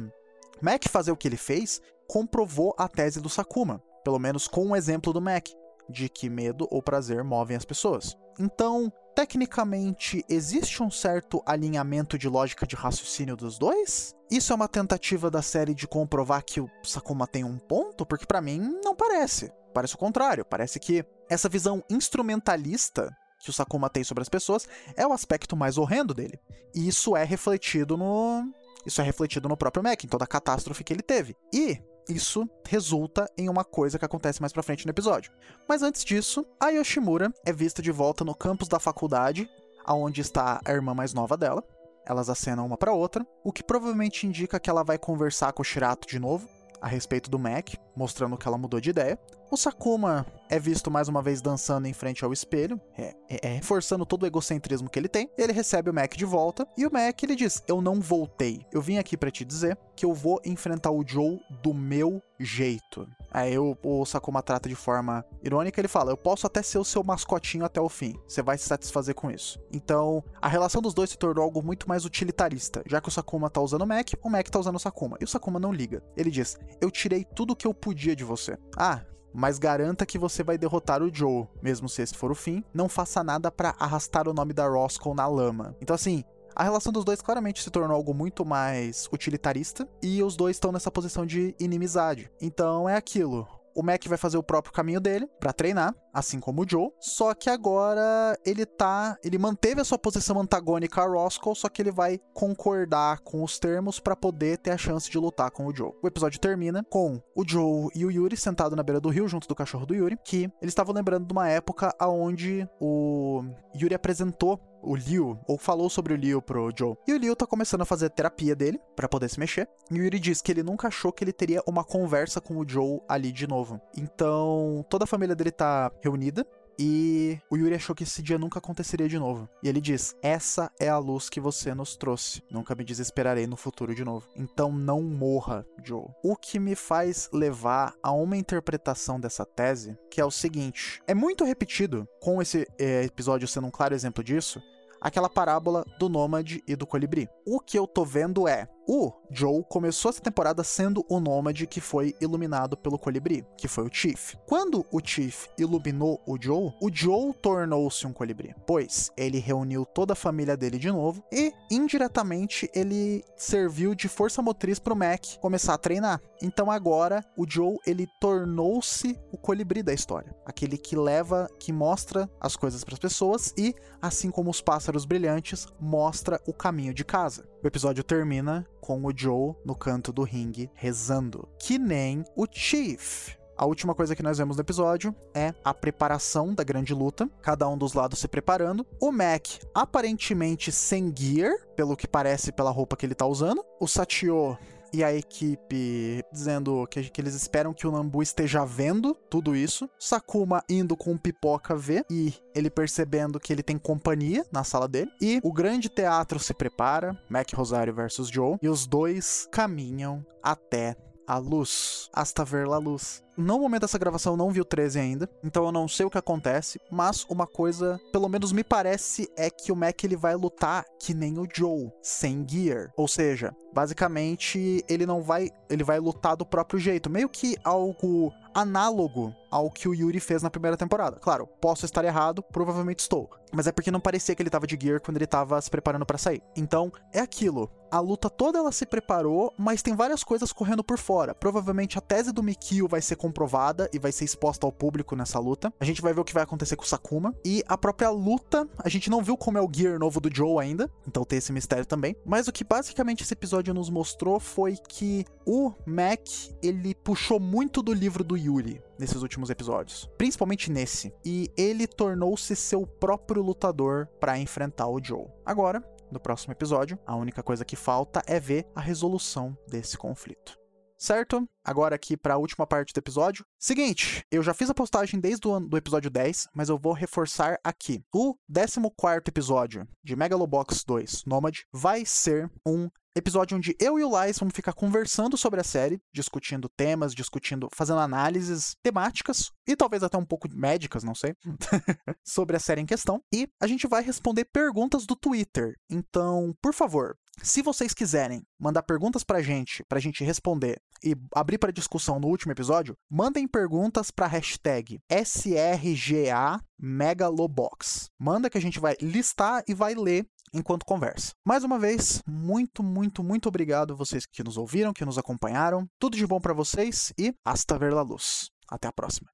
Mac 0.61 0.87
fazer 0.89 1.13
o 1.13 1.17
que 1.17 1.29
ele 1.29 1.37
fez 1.37 1.81
comprovou 2.09 2.75
a 2.77 2.89
tese 2.89 3.21
do 3.21 3.29
Sakuma, 3.29 3.83
pelo 4.05 4.19
menos 4.19 4.49
com 4.49 4.71
o 4.71 4.77
exemplo 4.77 5.13
do 5.13 5.21
Mac, 5.21 5.49
de 5.89 6.09
que 6.09 6.29
medo 6.29 6.67
ou 6.71 6.83
prazer 6.83 7.23
movem 7.23 7.57
as 7.57 7.65
pessoas. 7.65 8.17
Então, 8.39 8.93
tecnicamente, 9.15 10.25
existe 10.29 10.83
um 10.83 10.91
certo 10.91 11.43
alinhamento 11.45 12.19
de 12.19 12.29
lógica 12.29 12.67
de 12.67 12.75
raciocínio 12.75 13.37
dos 13.37 13.59
dois? 13.59 14.15
Isso 14.31 14.53
é 14.53 14.57
uma 14.57 14.69
tentativa 14.69 15.31
da 15.31 15.43
série 15.43 15.75
de 15.75 15.87
comprovar 15.87 16.45
que 16.45 16.61
o 16.61 16.71
Sakuma 16.83 17.27
tem 17.27 17.45
um 17.45 17.59
ponto? 17.59 18.07
Porque 18.07 18.27
para 18.27 18.41
mim 18.41 18.79
não 18.83 18.95
parece. 18.95 19.53
Parece 19.75 19.95
o 19.95 19.99
contrário. 19.99 20.45
Parece 20.45 20.81
que 20.81 21.05
essa 21.29 21.49
visão 21.49 21.83
instrumentalista 21.91 23.15
que 23.41 23.51
o 23.51 23.53
Sakuma 23.53 23.89
tem 23.89 24.05
sobre 24.05 24.23
as 24.23 24.29
pessoas 24.29 24.69
é 24.97 25.07
o 25.07 25.13
aspecto 25.13 25.57
mais 25.57 25.79
horrendo 25.79 26.15
dele. 26.15 26.39
E 26.75 26.87
isso 26.87 27.17
é 27.17 27.25
refletido 27.25 27.97
no. 27.97 28.45
Isso 28.87 29.01
é 29.01 29.05
refletido 29.05 29.49
no 29.49 29.57
próprio 29.57 29.83
Mac, 29.83 30.05
em 30.05 30.09
toda 30.09 30.25
a 30.25 30.29
catástrofe 30.29 30.85
que 30.85 30.93
ele 30.93 31.03
teve. 31.03 31.37
E 31.53 31.83
isso 32.09 32.49
resulta 32.67 33.31
em 33.37 33.49
uma 33.49 33.65
coisa 33.65 33.99
que 33.99 34.05
acontece 34.05 34.41
mais 34.41 34.53
pra 34.53 34.63
frente 34.63 34.87
no 34.87 34.91
episódio. 34.91 35.33
Mas 35.69 35.83
antes 35.83 36.05
disso, 36.05 36.47
a 36.59 36.71
Yoshimura 36.71 37.33
é 37.45 37.53
vista 37.53 37.83
de 37.83 37.91
volta 37.91 38.25
no 38.25 38.35
campus 38.35 38.69
da 38.69 38.81
faculdade, 38.81 39.49
aonde 39.85 40.21
está 40.21 40.61
a 40.65 40.73
irmã 40.73 40.95
mais 40.95 41.13
nova 41.13 41.37
dela. 41.37 41.63
Elas 42.07 42.31
acenam 42.31 42.67
uma 42.67 42.79
para 42.79 42.93
outra, 42.93 43.27
o 43.45 43.53
que 43.53 43.63
provavelmente 43.63 44.27
indica 44.27 44.59
que 44.59 44.71
ela 44.71 44.83
vai 44.83 44.99
conversar 44.99 45.53
com 45.53 45.63
o 45.63 45.65
Shirato 45.65 46.09
de 46.09 46.19
novo 46.19 46.49
a 46.81 46.89
respeito 46.89 47.31
do 47.31 47.39
Mac, 47.39 47.75
mostrando 47.95 48.39
que 48.39 48.49
ela 48.49 48.59
mudou 48.59 48.81
de 48.81 48.91
ideia. 48.91 49.19
O 49.53 49.57
Sakuma 49.57 50.25
é 50.49 50.61
visto 50.61 50.93
mais 50.93 51.09
uma 51.09 51.21
vez 51.21 51.43
dançando 51.43 51.89
em 51.89 51.93
frente 51.93 52.25
ao 52.25 52.33
espelho, 52.33 52.81
é, 52.97 53.17
é, 53.29 53.49
é, 53.49 53.53
reforçando 53.55 54.07
todo 54.07 54.23
o 54.23 54.27
egocentrismo 54.27 54.89
que 54.89 54.97
ele 54.97 55.09
tem. 55.09 55.29
Ele 55.37 55.53
recebe 55.53 55.91
o 55.91 55.95
Mac 55.95 56.15
de 56.15 56.25
volta 56.25 56.65
e 56.79 56.87
o 56.87 56.93
Mac 56.93 57.21
ele 57.21 57.35
diz: 57.35 57.61
Eu 57.67 57.81
não 57.81 58.01
voltei. 58.01 58.65
Eu 58.73 58.81
vim 58.81 58.99
aqui 58.99 59.17
para 59.17 59.29
te 59.29 59.45
dizer 59.45 59.77
que 59.97 60.07
eu 60.07 60.15
vou 60.15 60.41
enfrentar 60.45 60.93
o 60.93 61.05
Joe 61.05 61.41
do 61.65 61.75
meu 61.75 62.23
jeito. 62.39 63.09
Aí 63.29 63.59
o, 63.59 63.77
o 63.83 64.07
Sakuma 64.07 64.41
trata 64.41 64.69
de 64.69 64.77
forma 64.77 65.25
irônica, 65.43 65.81
ele 65.81 65.89
fala: 65.89 66.13
Eu 66.13 66.17
posso 66.17 66.47
até 66.47 66.63
ser 66.63 66.79
o 66.79 66.85
seu 66.85 67.03
mascotinho 67.03 67.65
até 67.65 67.81
o 67.81 67.89
fim. 67.89 68.15
Você 68.29 68.43
vai 68.43 68.57
se 68.57 68.69
satisfazer 68.69 69.17
com 69.17 69.33
isso. 69.33 69.61
Então, 69.73 70.23
a 70.41 70.47
relação 70.47 70.81
dos 70.81 70.95
dois 70.95 71.11
se 71.11 71.19
tornou 71.19 71.43
algo 71.43 71.61
muito 71.61 71.89
mais 71.89 72.05
utilitarista. 72.05 72.85
Já 72.87 73.01
que 73.01 73.09
o 73.09 73.13
Sakuma 73.13 73.51
tá 73.51 73.61
usando 73.61 73.83
o 73.83 73.87
Mac, 73.87 74.13
o 74.23 74.31
Mac 74.31 74.49
tá 74.49 74.61
usando 74.61 74.77
o 74.77 74.81
Sakuma. 74.81 75.17
E 75.21 75.25
o 75.25 75.29
Sakuma 75.29 75.59
não 75.59 75.73
liga. 75.73 76.05
Ele 76.17 76.31
diz: 76.31 76.57
Eu 76.81 76.89
tirei 76.89 77.25
tudo 77.25 77.57
que 77.57 77.67
eu 77.67 77.75
podia 77.75 78.15
de 78.15 78.23
você. 78.23 78.57
Ah, 78.77 79.03
mas 79.33 79.59
garanta 79.59 80.07
que 80.07 80.19
você 80.19 80.43
vai 80.43 80.59
derrotar 80.59 81.03
o 81.03 81.13
Joe, 81.13 81.47
mesmo 81.63 81.89
se 81.89 82.03
esse 82.03 82.17
for 82.17 82.31
o 82.31 82.35
fim. 82.35 82.65
Não 82.73 82.89
faça 82.89 83.23
nada 83.23 83.51
para 83.51 83.75
arrastar 83.79 84.29
o 84.29 84.35
nome 84.35 84.53
da 84.53 84.67
Roscoe 84.67 85.15
na 85.15 85.27
lama. 85.27 85.77
Então, 85.81 85.95
assim, 85.95 86.25
a 86.55 86.63
relação 86.63 86.93
dos 86.93 87.05
dois 87.05 87.23
claramente 87.23 87.63
se 87.63 87.71
tornou 87.71 87.97
algo 87.97 88.13
muito 88.13 88.45
mais 88.45 89.09
utilitarista 89.13 89.89
e 90.03 90.23
os 90.23 90.37
dois 90.37 90.57
estão 90.57 90.73
nessa 90.73 90.91
posição 90.91 91.25
de 91.25 91.55
inimizade. 91.59 92.31
Então 92.41 92.89
é 92.89 92.97
aquilo. 92.97 93.47
O 93.81 93.83
Mac 93.83 94.07
vai 94.07 94.19
fazer 94.19 94.37
o 94.37 94.43
próprio 94.43 94.75
caminho 94.75 95.01
dele 95.01 95.27
para 95.41 95.55
treinar, 95.55 95.95
assim 96.13 96.39
como 96.39 96.61
o 96.61 96.69
Joe. 96.69 96.91
Só 97.01 97.33
que 97.33 97.49
agora 97.49 98.39
ele 98.45 98.67
tá, 98.67 99.17
ele 99.25 99.39
manteve 99.39 99.81
a 99.81 99.85
sua 99.85 99.99
posição 99.99 100.39
antagônica 100.39 101.01
a 101.01 101.07
Roscoe, 101.07 101.57
só 101.57 101.67
que 101.67 101.81
ele 101.81 101.91
vai 101.91 102.21
concordar 102.35 103.21
com 103.21 103.43
os 103.43 103.59
termos 103.59 103.99
para 103.99 104.15
poder 104.15 104.59
ter 104.59 104.73
a 104.73 104.77
chance 104.77 105.11
de 105.11 105.17
lutar 105.17 105.51
com 105.51 105.65
o 105.65 105.75
Joe. 105.75 105.95
O 106.03 106.07
episódio 106.07 106.39
termina 106.39 106.85
com 106.91 107.23
o 107.35 107.43
Joe 107.43 107.89
e 107.95 108.05
o 108.05 108.11
Yuri 108.11 108.37
sentado 108.37 108.77
na 108.77 108.83
beira 108.83 109.01
do 109.01 109.09
rio 109.09 109.27
junto 109.27 109.49
do 109.49 109.55
cachorro 109.55 109.87
do 109.87 109.95
Yuri, 109.95 110.19
que 110.23 110.43
eles 110.61 110.73
estavam 110.73 110.95
lembrando 110.95 111.27
de 111.27 111.33
uma 111.33 111.49
época 111.49 111.91
aonde 111.99 112.69
o 112.79 113.43
Yuri 113.75 113.95
apresentou 113.95 114.61
o 114.83 114.97
Liu, 114.97 115.39
ou 115.47 115.59
falou 115.59 115.89
sobre 115.91 116.13
o 116.13 116.17
Liu 116.17 116.41
pro 116.43 116.71
Joe. 116.77 116.97
E 117.07 117.13
o 117.13 117.17
Liu 117.17 117.37
tá 117.37 117.47
começando 117.47 117.83
a 117.83 117.87
fazer 117.87 118.11
terapia 118.11 118.55
dele, 118.55 118.81
para 118.97 119.09
poder 119.09 119.29
se 119.29 119.39
mexer. 119.39 119.69
E 119.91 119.99
o 119.99 120.05
Yuri 120.05 120.19
diz 120.19 120.41
que 120.41 120.53
ele 120.53 120.63
nunca 120.63 120.89
achou 120.89 121.13
que 121.13 121.25
ele 121.25 121.33
teria 121.33 121.63
uma 121.67 121.85
conversa 121.85 122.41
com 122.41 122.57
o 122.57 122.69
Joe 122.69 123.01
ali 123.09 123.33
de 123.33 123.47
novo. 123.47 123.81
Então, 123.97 124.85
toda 124.89 125.05
a 125.05 125.07
família 125.07 125.35
dele 125.35 125.51
tá 125.51 125.91
reunida. 126.03 126.47
E 126.79 127.39
o 127.51 127.57
Yuri 127.57 127.75
achou 127.75 127.95
que 127.95 128.05
esse 128.05 128.23
dia 128.23 128.39
nunca 128.39 128.59
aconteceria 128.59 129.09
de 129.09 129.19
novo. 129.19 129.49
E 129.63 129.69
ele 129.69 129.81
diz: 129.81 130.17
Essa 130.23 130.71
é 130.79 130.89
a 130.89 130.99
luz 130.99 131.29
que 131.29 131.41
você 131.41 131.75
nos 131.75 131.97
trouxe. 131.97 132.43
Nunca 132.51 132.75
me 132.75 132.85
desesperarei 132.85 133.47
no 133.47 133.57
futuro 133.57 133.95
de 133.95 134.05
novo. 134.05 134.29
Então 134.37 134.73
não 134.73 135.03
morra, 135.03 135.67
Joe. 135.85 136.07
O 136.23 136.37
que 136.37 136.59
me 136.59 136.75
faz 136.75 137.29
levar 137.33 137.95
a 138.03 138.13
uma 138.13 138.37
interpretação 138.37 139.21
dessa 139.21 139.45
tese, 139.45 139.97
que 140.11 140.21
é 140.21 140.25
o 140.25 140.31
seguinte: 140.31 141.03
é 141.07 141.15
muito 141.15 141.45
repetido, 141.45 142.09
com 142.21 142.41
esse 142.41 142.67
é, 142.79 143.05
episódio 143.05 143.49
sendo 143.49 143.67
um 143.67 143.71
claro 143.71 143.95
exemplo 143.95 144.25
disso, 144.25 144.63
aquela 145.01 145.29
parábola 145.29 145.85
do 145.99 146.09
nômade 146.09 146.63
e 146.67 146.77
do 146.77 146.87
colibri. 146.87 147.29
O 147.47 147.59
que 147.59 147.79
eu 147.79 147.87
tô 147.87 148.05
vendo 148.05 148.47
é 148.47 148.69
O 148.93 149.13
Joe 149.31 149.63
começou 149.69 150.09
essa 150.09 150.21
temporada 150.21 150.65
sendo 150.65 151.07
o 151.09 151.21
nômade 151.21 151.65
que 151.65 151.81
foi 151.81 152.13
iluminado 152.21 152.77
pelo 152.77 152.99
colibri, 152.99 153.47
que 153.57 153.69
foi 153.69 153.85
o 153.85 153.89
Chief. 153.93 154.35
Quando 154.49 154.85
o 154.91 154.99
Chief 155.01 155.47
iluminou 155.57 156.21
o 156.27 156.37
Joe, 156.37 156.73
o 156.83 156.91
Joe 156.93 157.33
tornou-se 157.35 158.05
um 158.05 158.13
colibri, 158.13 158.53
pois 158.67 159.13
ele 159.17 159.39
reuniu 159.39 159.87
toda 159.87 160.15
a 160.15 160.17
família 160.17 160.57
dele 160.57 160.77
de 160.77 160.91
novo 160.91 161.23
e, 161.33 161.53
indiretamente, 161.71 162.69
ele 162.75 163.23
serviu 163.37 163.95
de 163.95 164.09
força 164.09 164.43
motriz 164.43 164.81
pro 164.81 164.97
Mac 164.97 165.37
começar 165.41 165.75
a 165.75 165.79
treinar. 165.79 166.21
Então 166.43 166.69
agora 166.69 167.25
o 167.37 167.49
Joe 167.49 167.79
ele 167.87 168.09
tornou-se 168.21 169.17
o 169.31 169.39
colibri 169.39 169.85
da 169.85 169.93
história, 169.93 170.35
aquele 170.45 170.77
que 170.77 170.97
leva, 170.97 171.49
que 171.61 171.73
mostra 171.73 172.29
as 172.41 172.57
coisas 172.57 172.83
para 172.83 172.95
as 172.95 172.99
pessoas 172.99 173.55
e, 173.57 173.73
assim 174.03 174.33
como 174.33 174.51
os 174.51 174.61
pássaros 174.61 175.05
brilhantes, 175.05 175.69
mostra 175.79 176.41
o 176.45 176.53
caminho 176.53 176.93
de 176.93 177.05
casa. 177.05 177.49
O 177.63 177.67
episódio 177.67 178.03
termina 178.03 178.67
com 178.81 179.05
o 179.05 179.13
Joe 179.15 179.55
no 179.67 179.75
canto 179.75 180.15
do 180.15 180.23
ringue 180.23 180.71
rezando, 180.75 181.47
que 181.59 181.79
nem 181.79 182.25
o 182.35 182.47
Chief. 182.51 183.37
A 183.55 183.67
última 183.67 183.95
coisa 183.95 184.17
que 184.17 184.23
nós 184.23 184.39
vemos 184.39 184.57
no 184.57 184.63
episódio 184.63 185.15
é 185.35 185.53
a 185.63 185.75
preparação 185.75 186.55
da 186.55 186.65
grande 186.65 186.95
luta, 186.95 187.29
cada 187.43 187.69
um 187.69 187.77
dos 187.77 187.93
lados 187.93 188.19
se 188.19 188.27
preparando. 188.27 188.87
O 188.99 189.13
Mac 189.13 189.47
aparentemente 189.75 190.73
sem 190.73 191.13
gear, 191.15 191.53
pelo 191.77 191.99
que 191.99 192.09
parece 192.09 192.51
pela 192.51 192.71
roupa 192.71 192.97
que 192.97 193.05
ele 193.05 193.15
tá 193.15 193.27
usando. 193.27 193.63
O 193.79 193.87
Satio 193.87 194.57
e 194.93 195.05
a 195.05 195.15
equipe 195.15 196.23
dizendo 196.33 196.87
que, 196.89 197.11
que, 197.11 197.21
eles 197.21 197.35
esperam 197.35 197.73
que 197.73 197.87
o 197.87 197.93
Nambu 197.93 198.23
esteja 198.23 198.65
vendo 198.65 199.15
tudo 199.29 199.55
isso. 199.55 199.89
Sakuma 199.99 200.63
indo 200.69 200.97
com 200.97 201.17
Pipoca 201.17 201.75
ver 201.75 202.05
e 202.11 202.35
ele 202.55 202.71
percebendo 202.71 203.41
que 203.41 203.53
ele 203.53 203.63
tem 203.63 203.79
companhia 203.79 204.45
na 204.53 204.65
sala 204.65 204.89
dele. 204.89 205.11
E 205.21 205.41
o 205.43 205.53
grande 205.53 205.89
teatro 205.89 206.39
se 206.39 206.55
prepara, 206.55 207.19
Mac 207.29 207.53
Rosário 207.53 207.95
versus 207.95 208.29
Joe, 208.29 208.57
e 208.63 208.69
os 208.69 208.87
dois 208.87 209.49
caminham 209.51 210.25
até 210.43 210.97
a 211.31 211.39
luz. 211.39 212.11
Hasta 212.13 212.45
ver 212.45 212.67
la 212.67 212.79
luz. 212.79 213.23
No 213.37 213.61
momento 213.61 213.83
dessa 213.83 213.99
gravação 213.99 214.33
eu 214.33 214.37
não 214.37 214.51
vi 214.51 214.61
o 214.61 214.65
13 214.65 214.99
ainda, 214.99 215.31
então 215.43 215.65
eu 215.65 215.73
não 215.73 215.89
sei 215.89 216.05
o 216.05 216.11
que 216.11 216.19
acontece, 216.19 216.79
mas 216.91 217.25
uma 217.31 217.47
coisa, 217.47 217.99
pelo 218.13 218.29
menos 218.29 218.53
me 218.53 218.65
parece, 218.65 219.31
é 219.37 219.49
que 219.49 219.71
o 219.73 219.77
Mac 219.77 220.03
ele 220.03 220.17
vai 220.17 220.35
lutar 220.35 220.85
que 220.99 221.15
nem 221.15 221.39
o 221.39 221.49
Joe, 221.51 221.91
sem 222.03 222.45
gear. 222.47 222.91
Ou 222.97 223.09
seja, 223.09 223.55
basicamente 223.73 224.85
ele 224.89 225.07
não 225.07 225.23
vai, 225.23 225.49
ele 225.71 225.85
vai 225.85 225.99
lutar 226.01 226.37
do 226.37 226.45
próprio 226.45 226.79
jeito, 226.79 227.09
meio 227.09 227.29
que 227.29 227.57
algo 227.65 228.31
análogo 228.53 229.33
ao 229.51 229.71
que 229.71 229.89
o 229.89 229.95
Yuri 229.95 230.21
fez 230.21 230.43
na 230.43 230.51
primeira 230.51 230.77
temporada. 230.77 231.19
Claro, 231.19 231.47
posso 231.61 231.87
estar 231.87 232.05
errado, 232.05 232.43
provavelmente 232.43 232.99
estou, 232.99 233.31
mas 233.53 233.67
é 233.67 233.73
porque 233.73 233.91
não 233.91 234.01
parecia 234.01 234.35
que 234.35 234.43
ele 234.43 234.51
tava 234.51 234.67
de 234.67 234.77
gear 234.79 235.01
quando 235.01 235.17
ele 235.17 235.27
tava 235.27 235.61
se 235.63 235.71
preparando 235.71 236.05
para 236.05 236.19
sair. 236.19 236.43
Então, 236.57 236.93
é 237.13 237.21
aquilo. 237.21 237.71
A 237.91 237.99
luta 237.99 238.31
toda 238.31 238.59
ela 238.59 238.71
se 238.71 238.87
preparou, 238.87 239.53
mas 239.59 239.83
tem 239.83 239.97
várias 239.97 240.23
coisas 240.23 240.53
correndo 240.53 240.85
por 240.85 240.99
fora. 240.99 241.35
Provavelmente 241.35 241.99
a 241.99 242.01
tese 242.01 242.33
do 242.33 242.43
Mikio 242.43 242.87
vai 242.87 243.03
ser 243.03 243.17
comprovada 243.17 243.91
e 243.93 243.99
vai 243.99 244.13
ser 244.13 244.25
exposta 244.25 244.65
ao 244.65 244.73
público 244.73 245.17
nessa 245.17 245.39
luta. 245.39 245.73
A 245.81 245.85
gente 245.85 246.01
vai 246.01 246.13
ver 246.13 246.21
o 246.21 246.25
que 246.25 246.33
vai 246.33 246.43
acontecer 246.43 246.77
com 246.77 246.85
o 246.85 246.87
Sakuma. 246.87 247.35
E 247.45 247.65
a 247.67 247.77
própria 247.77 248.11
luta, 248.11 248.69
a 248.79 248.89
gente 248.89 249.11
não 249.11 249.23
viu 249.23 249.37
como 249.37 249.59
é 249.59 249.61
o 249.61 249.69
gear 249.71 249.99
novo 249.99 250.21
do 250.21 250.35
Joe 250.35 250.63
ainda, 250.63 250.91
então 251.07 251.25
tem 251.25 251.39
esse 251.39 251.53
mistério 251.53 251.85
também. 251.85 252.15
Mas 252.25 252.47
o 252.47 252.53
que 252.53 252.63
basicamente 252.63 253.23
esse 253.23 253.35
episódio 253.35 253.75
nos 253.75 253.91
mostrou 253.91 254.39
foi 254.39 254.77
que 254.77 255.25
o 255.45 255.73
Mac, 255.85 256.21
ele 256.63 256.95
puxou 256.95 257.41
muito 257.41 257.83
do 257.83 257.93
livro 257.93 258.23
do 258.23 258.37
Yuri 258.37 258.81
nesses 258.99 259.23
últimos 259.23 259.51
episódios, 259.51 260.09
principalmente 260.17 260.71
nesse, 260.71 261.13
e 261.25 261.51
ele 261.57 261.87
tornou-se 261.87 262.55
seu 262.55 262.87
próprio 262.87 263.43
lutador 263.43 264.07
para 264.21 264.39
enfrentar 264.39 264.87
o 264.89 265.03
Joe. 265.03 265.27
Agora, 265.45 265.83
no 266.11 266.21
próximo 266.21 266.53
episódio, 266.53 266.99
a 267.07 267.17
única 267.17 267.43
coisa 267.43 267.65
que 267.65 267.77
falta 267.77 268.23
é 268.27 268.39
ver 268.39 268.67
a 268.75 268.81
resolução 268.81 269.57
desse 269.69 269.97
conflito 269.97 270.61
certo? 271.01 271.49
Agora 271.65 271.95
aqui 271.95 272.17
para 272.17 272.35
a 272.35 272.37
última 272.37 272.67
parte 272.67 272.93
do 272.93 272.99
episódio. 272.99 273.45
Seguinte, 273.59 274.23
eu 274.31 274.43
já 274.43 274.53
fiz 274.53 274.69
a 274.69 274.75
postagem 274.75 275.19
desde 275.19 275.49
o 275.49 275.59
do 275.59 275.77
episódio 275.77 276.11
10, 276.11 276.49
mas 276.55 276.69
eu 276.69 276.79
vou 276.79 276.93
reforçar 276.93 277.59
aqui. 277.65 278.05
O 278.15 278.37
14 278.53 278.81
episódio 279.27 279.89
de 280.05 280.15
Megalobox 280.15 280.85
2 280.85 281.25
Nomad 281.25 281.61
vai 281.73 282.05
ser 282.05 282.51
um 282.67 282.91
episódio 283.15 283.57
onde 283.57 283.77
eu 283.81 283.99
e 283.99 284.05
o 284.05 284.11
Lais 284.11 284.39
vamos 284.39 284.55
ficar 284.55 284.73
conversando 284.73 285.37
sobre 285.37 285.61
a 285.61 285.65
série, 285.65 286.01
discutindo 286.13 286.69
temas, 286.69 287.15
discutindo, 287.15 287.69
fazendo 287.75 288.01
análises 288.01 288.77
temáticas 288.83 289.51
e 289.67 289.77
talvez 289.77 290.03
até 290.03 290.17
um 290.17 290.25
pouco 290.25 290.49
médicas, 290.51 291.03
não 291.03 291.15
sei, 291.15 291.35
sobre 292.25 292.57
a 292.57 292.61
série 292.61 292.81
em 292.81 292.87
questão. 292.87 293.23
E 293.33 293.49
a 293.61 293.67
gente 293.67 293.87
vai 293.87 294.03
responder 294.03 294.45
perguntas 294.47 295.07
do 295.07 295.17
Twitter. 295.17 295.75
Então, 295.91 296.55
por 296.61 296.75
favor, 296.75 297.17
se 297.43 297.63
vocês 297.63 297.95
quiserem 297.95 298.43
mandar 298.59 298.83
perguntas 298.83 299.25
pra 299.25 299.43
gente, 299.43 299.83
pra 299.89 300.01
gente 300.01 300.25
responder 300.25 300.81
e 301.03 301.17
abrir 301.35 301.59
para 301.59 301.73
discussão 301.73 302.21
no 302.21 302.29
último 302.29 302.53
episódio, 302.53 302.95
mandem 303.11 303.49
perguntas 303.49 304.11
pra 304.11 304.27
hashtag 304.27 304.99
SRGA 305.11 306.61
Megalobox. 306.79 308.11
Manda 308.19 308.51
que 308.51 308.59
a 308.59 308.61
gente 308.61 308.79
vai 308.79 308.97
listar 309.01 309.63
e 309.67 309.75
vai 309.75 309.95
ler 309.95 310.27
enquanto 310.53 310.85
conversa. 310.85 311.33
Mais 311.45 311.65
uma 311.65 311.79
vez, 311.79 312.23
muito, 312.27 312.83
muito, 312.83 313.23
muito 313.23 313.49
obrigado 313.49 313.97
vocês 313.97 314.27
que 314.27 314.45
nos 314.45 314.57
ouviram, 314.57 314.93
que 314.93 315.05
nos 315.05 315.19
acompanharam. 315.19 315.87
Tudo 315.99 316.17
de 316.17 316.27
bom 316.27 316.41
para 316.41 316.55
vocês 316.55 317.13
e 317.19 317.35
hasta 317.45 317.79
ver 317.79 317.93
la 317.93 318.03
luz. 318.03 318.51
Até 318.69 318.87
a 318.87 318.93
próxima. 318.93 319.31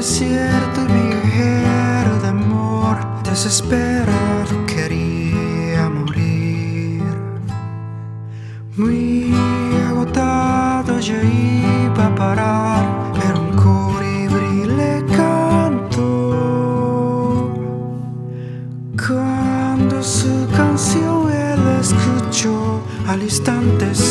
Desierto 0.00 0.80
viajero 0.86 2.12
de 2.22 2.28
amor 2.28 2.96
desesperado 3.22 4.64
quería 4.66 5.90
morir. 5.90 7.02
Muy 8.78 9.34
agotado 9.90 10.98
ya 11.00 11.22
iba 11.22 12.06
a 12.06 12.14
parar, 12.14 13.12
pero 13.12 13.40
un 13.42 13.52
colibrí 13.66 14.64
le 14.78 15.04
cantó. 15.14 16.00
Cuando 19.06 20.02
su 20.02 20.48
canción 20.56 21.30
él 21.30 21.60
escuchó, 21.78 22.80
al 23.06 23.22
instante 23.22 23.94
se 23.94 24.09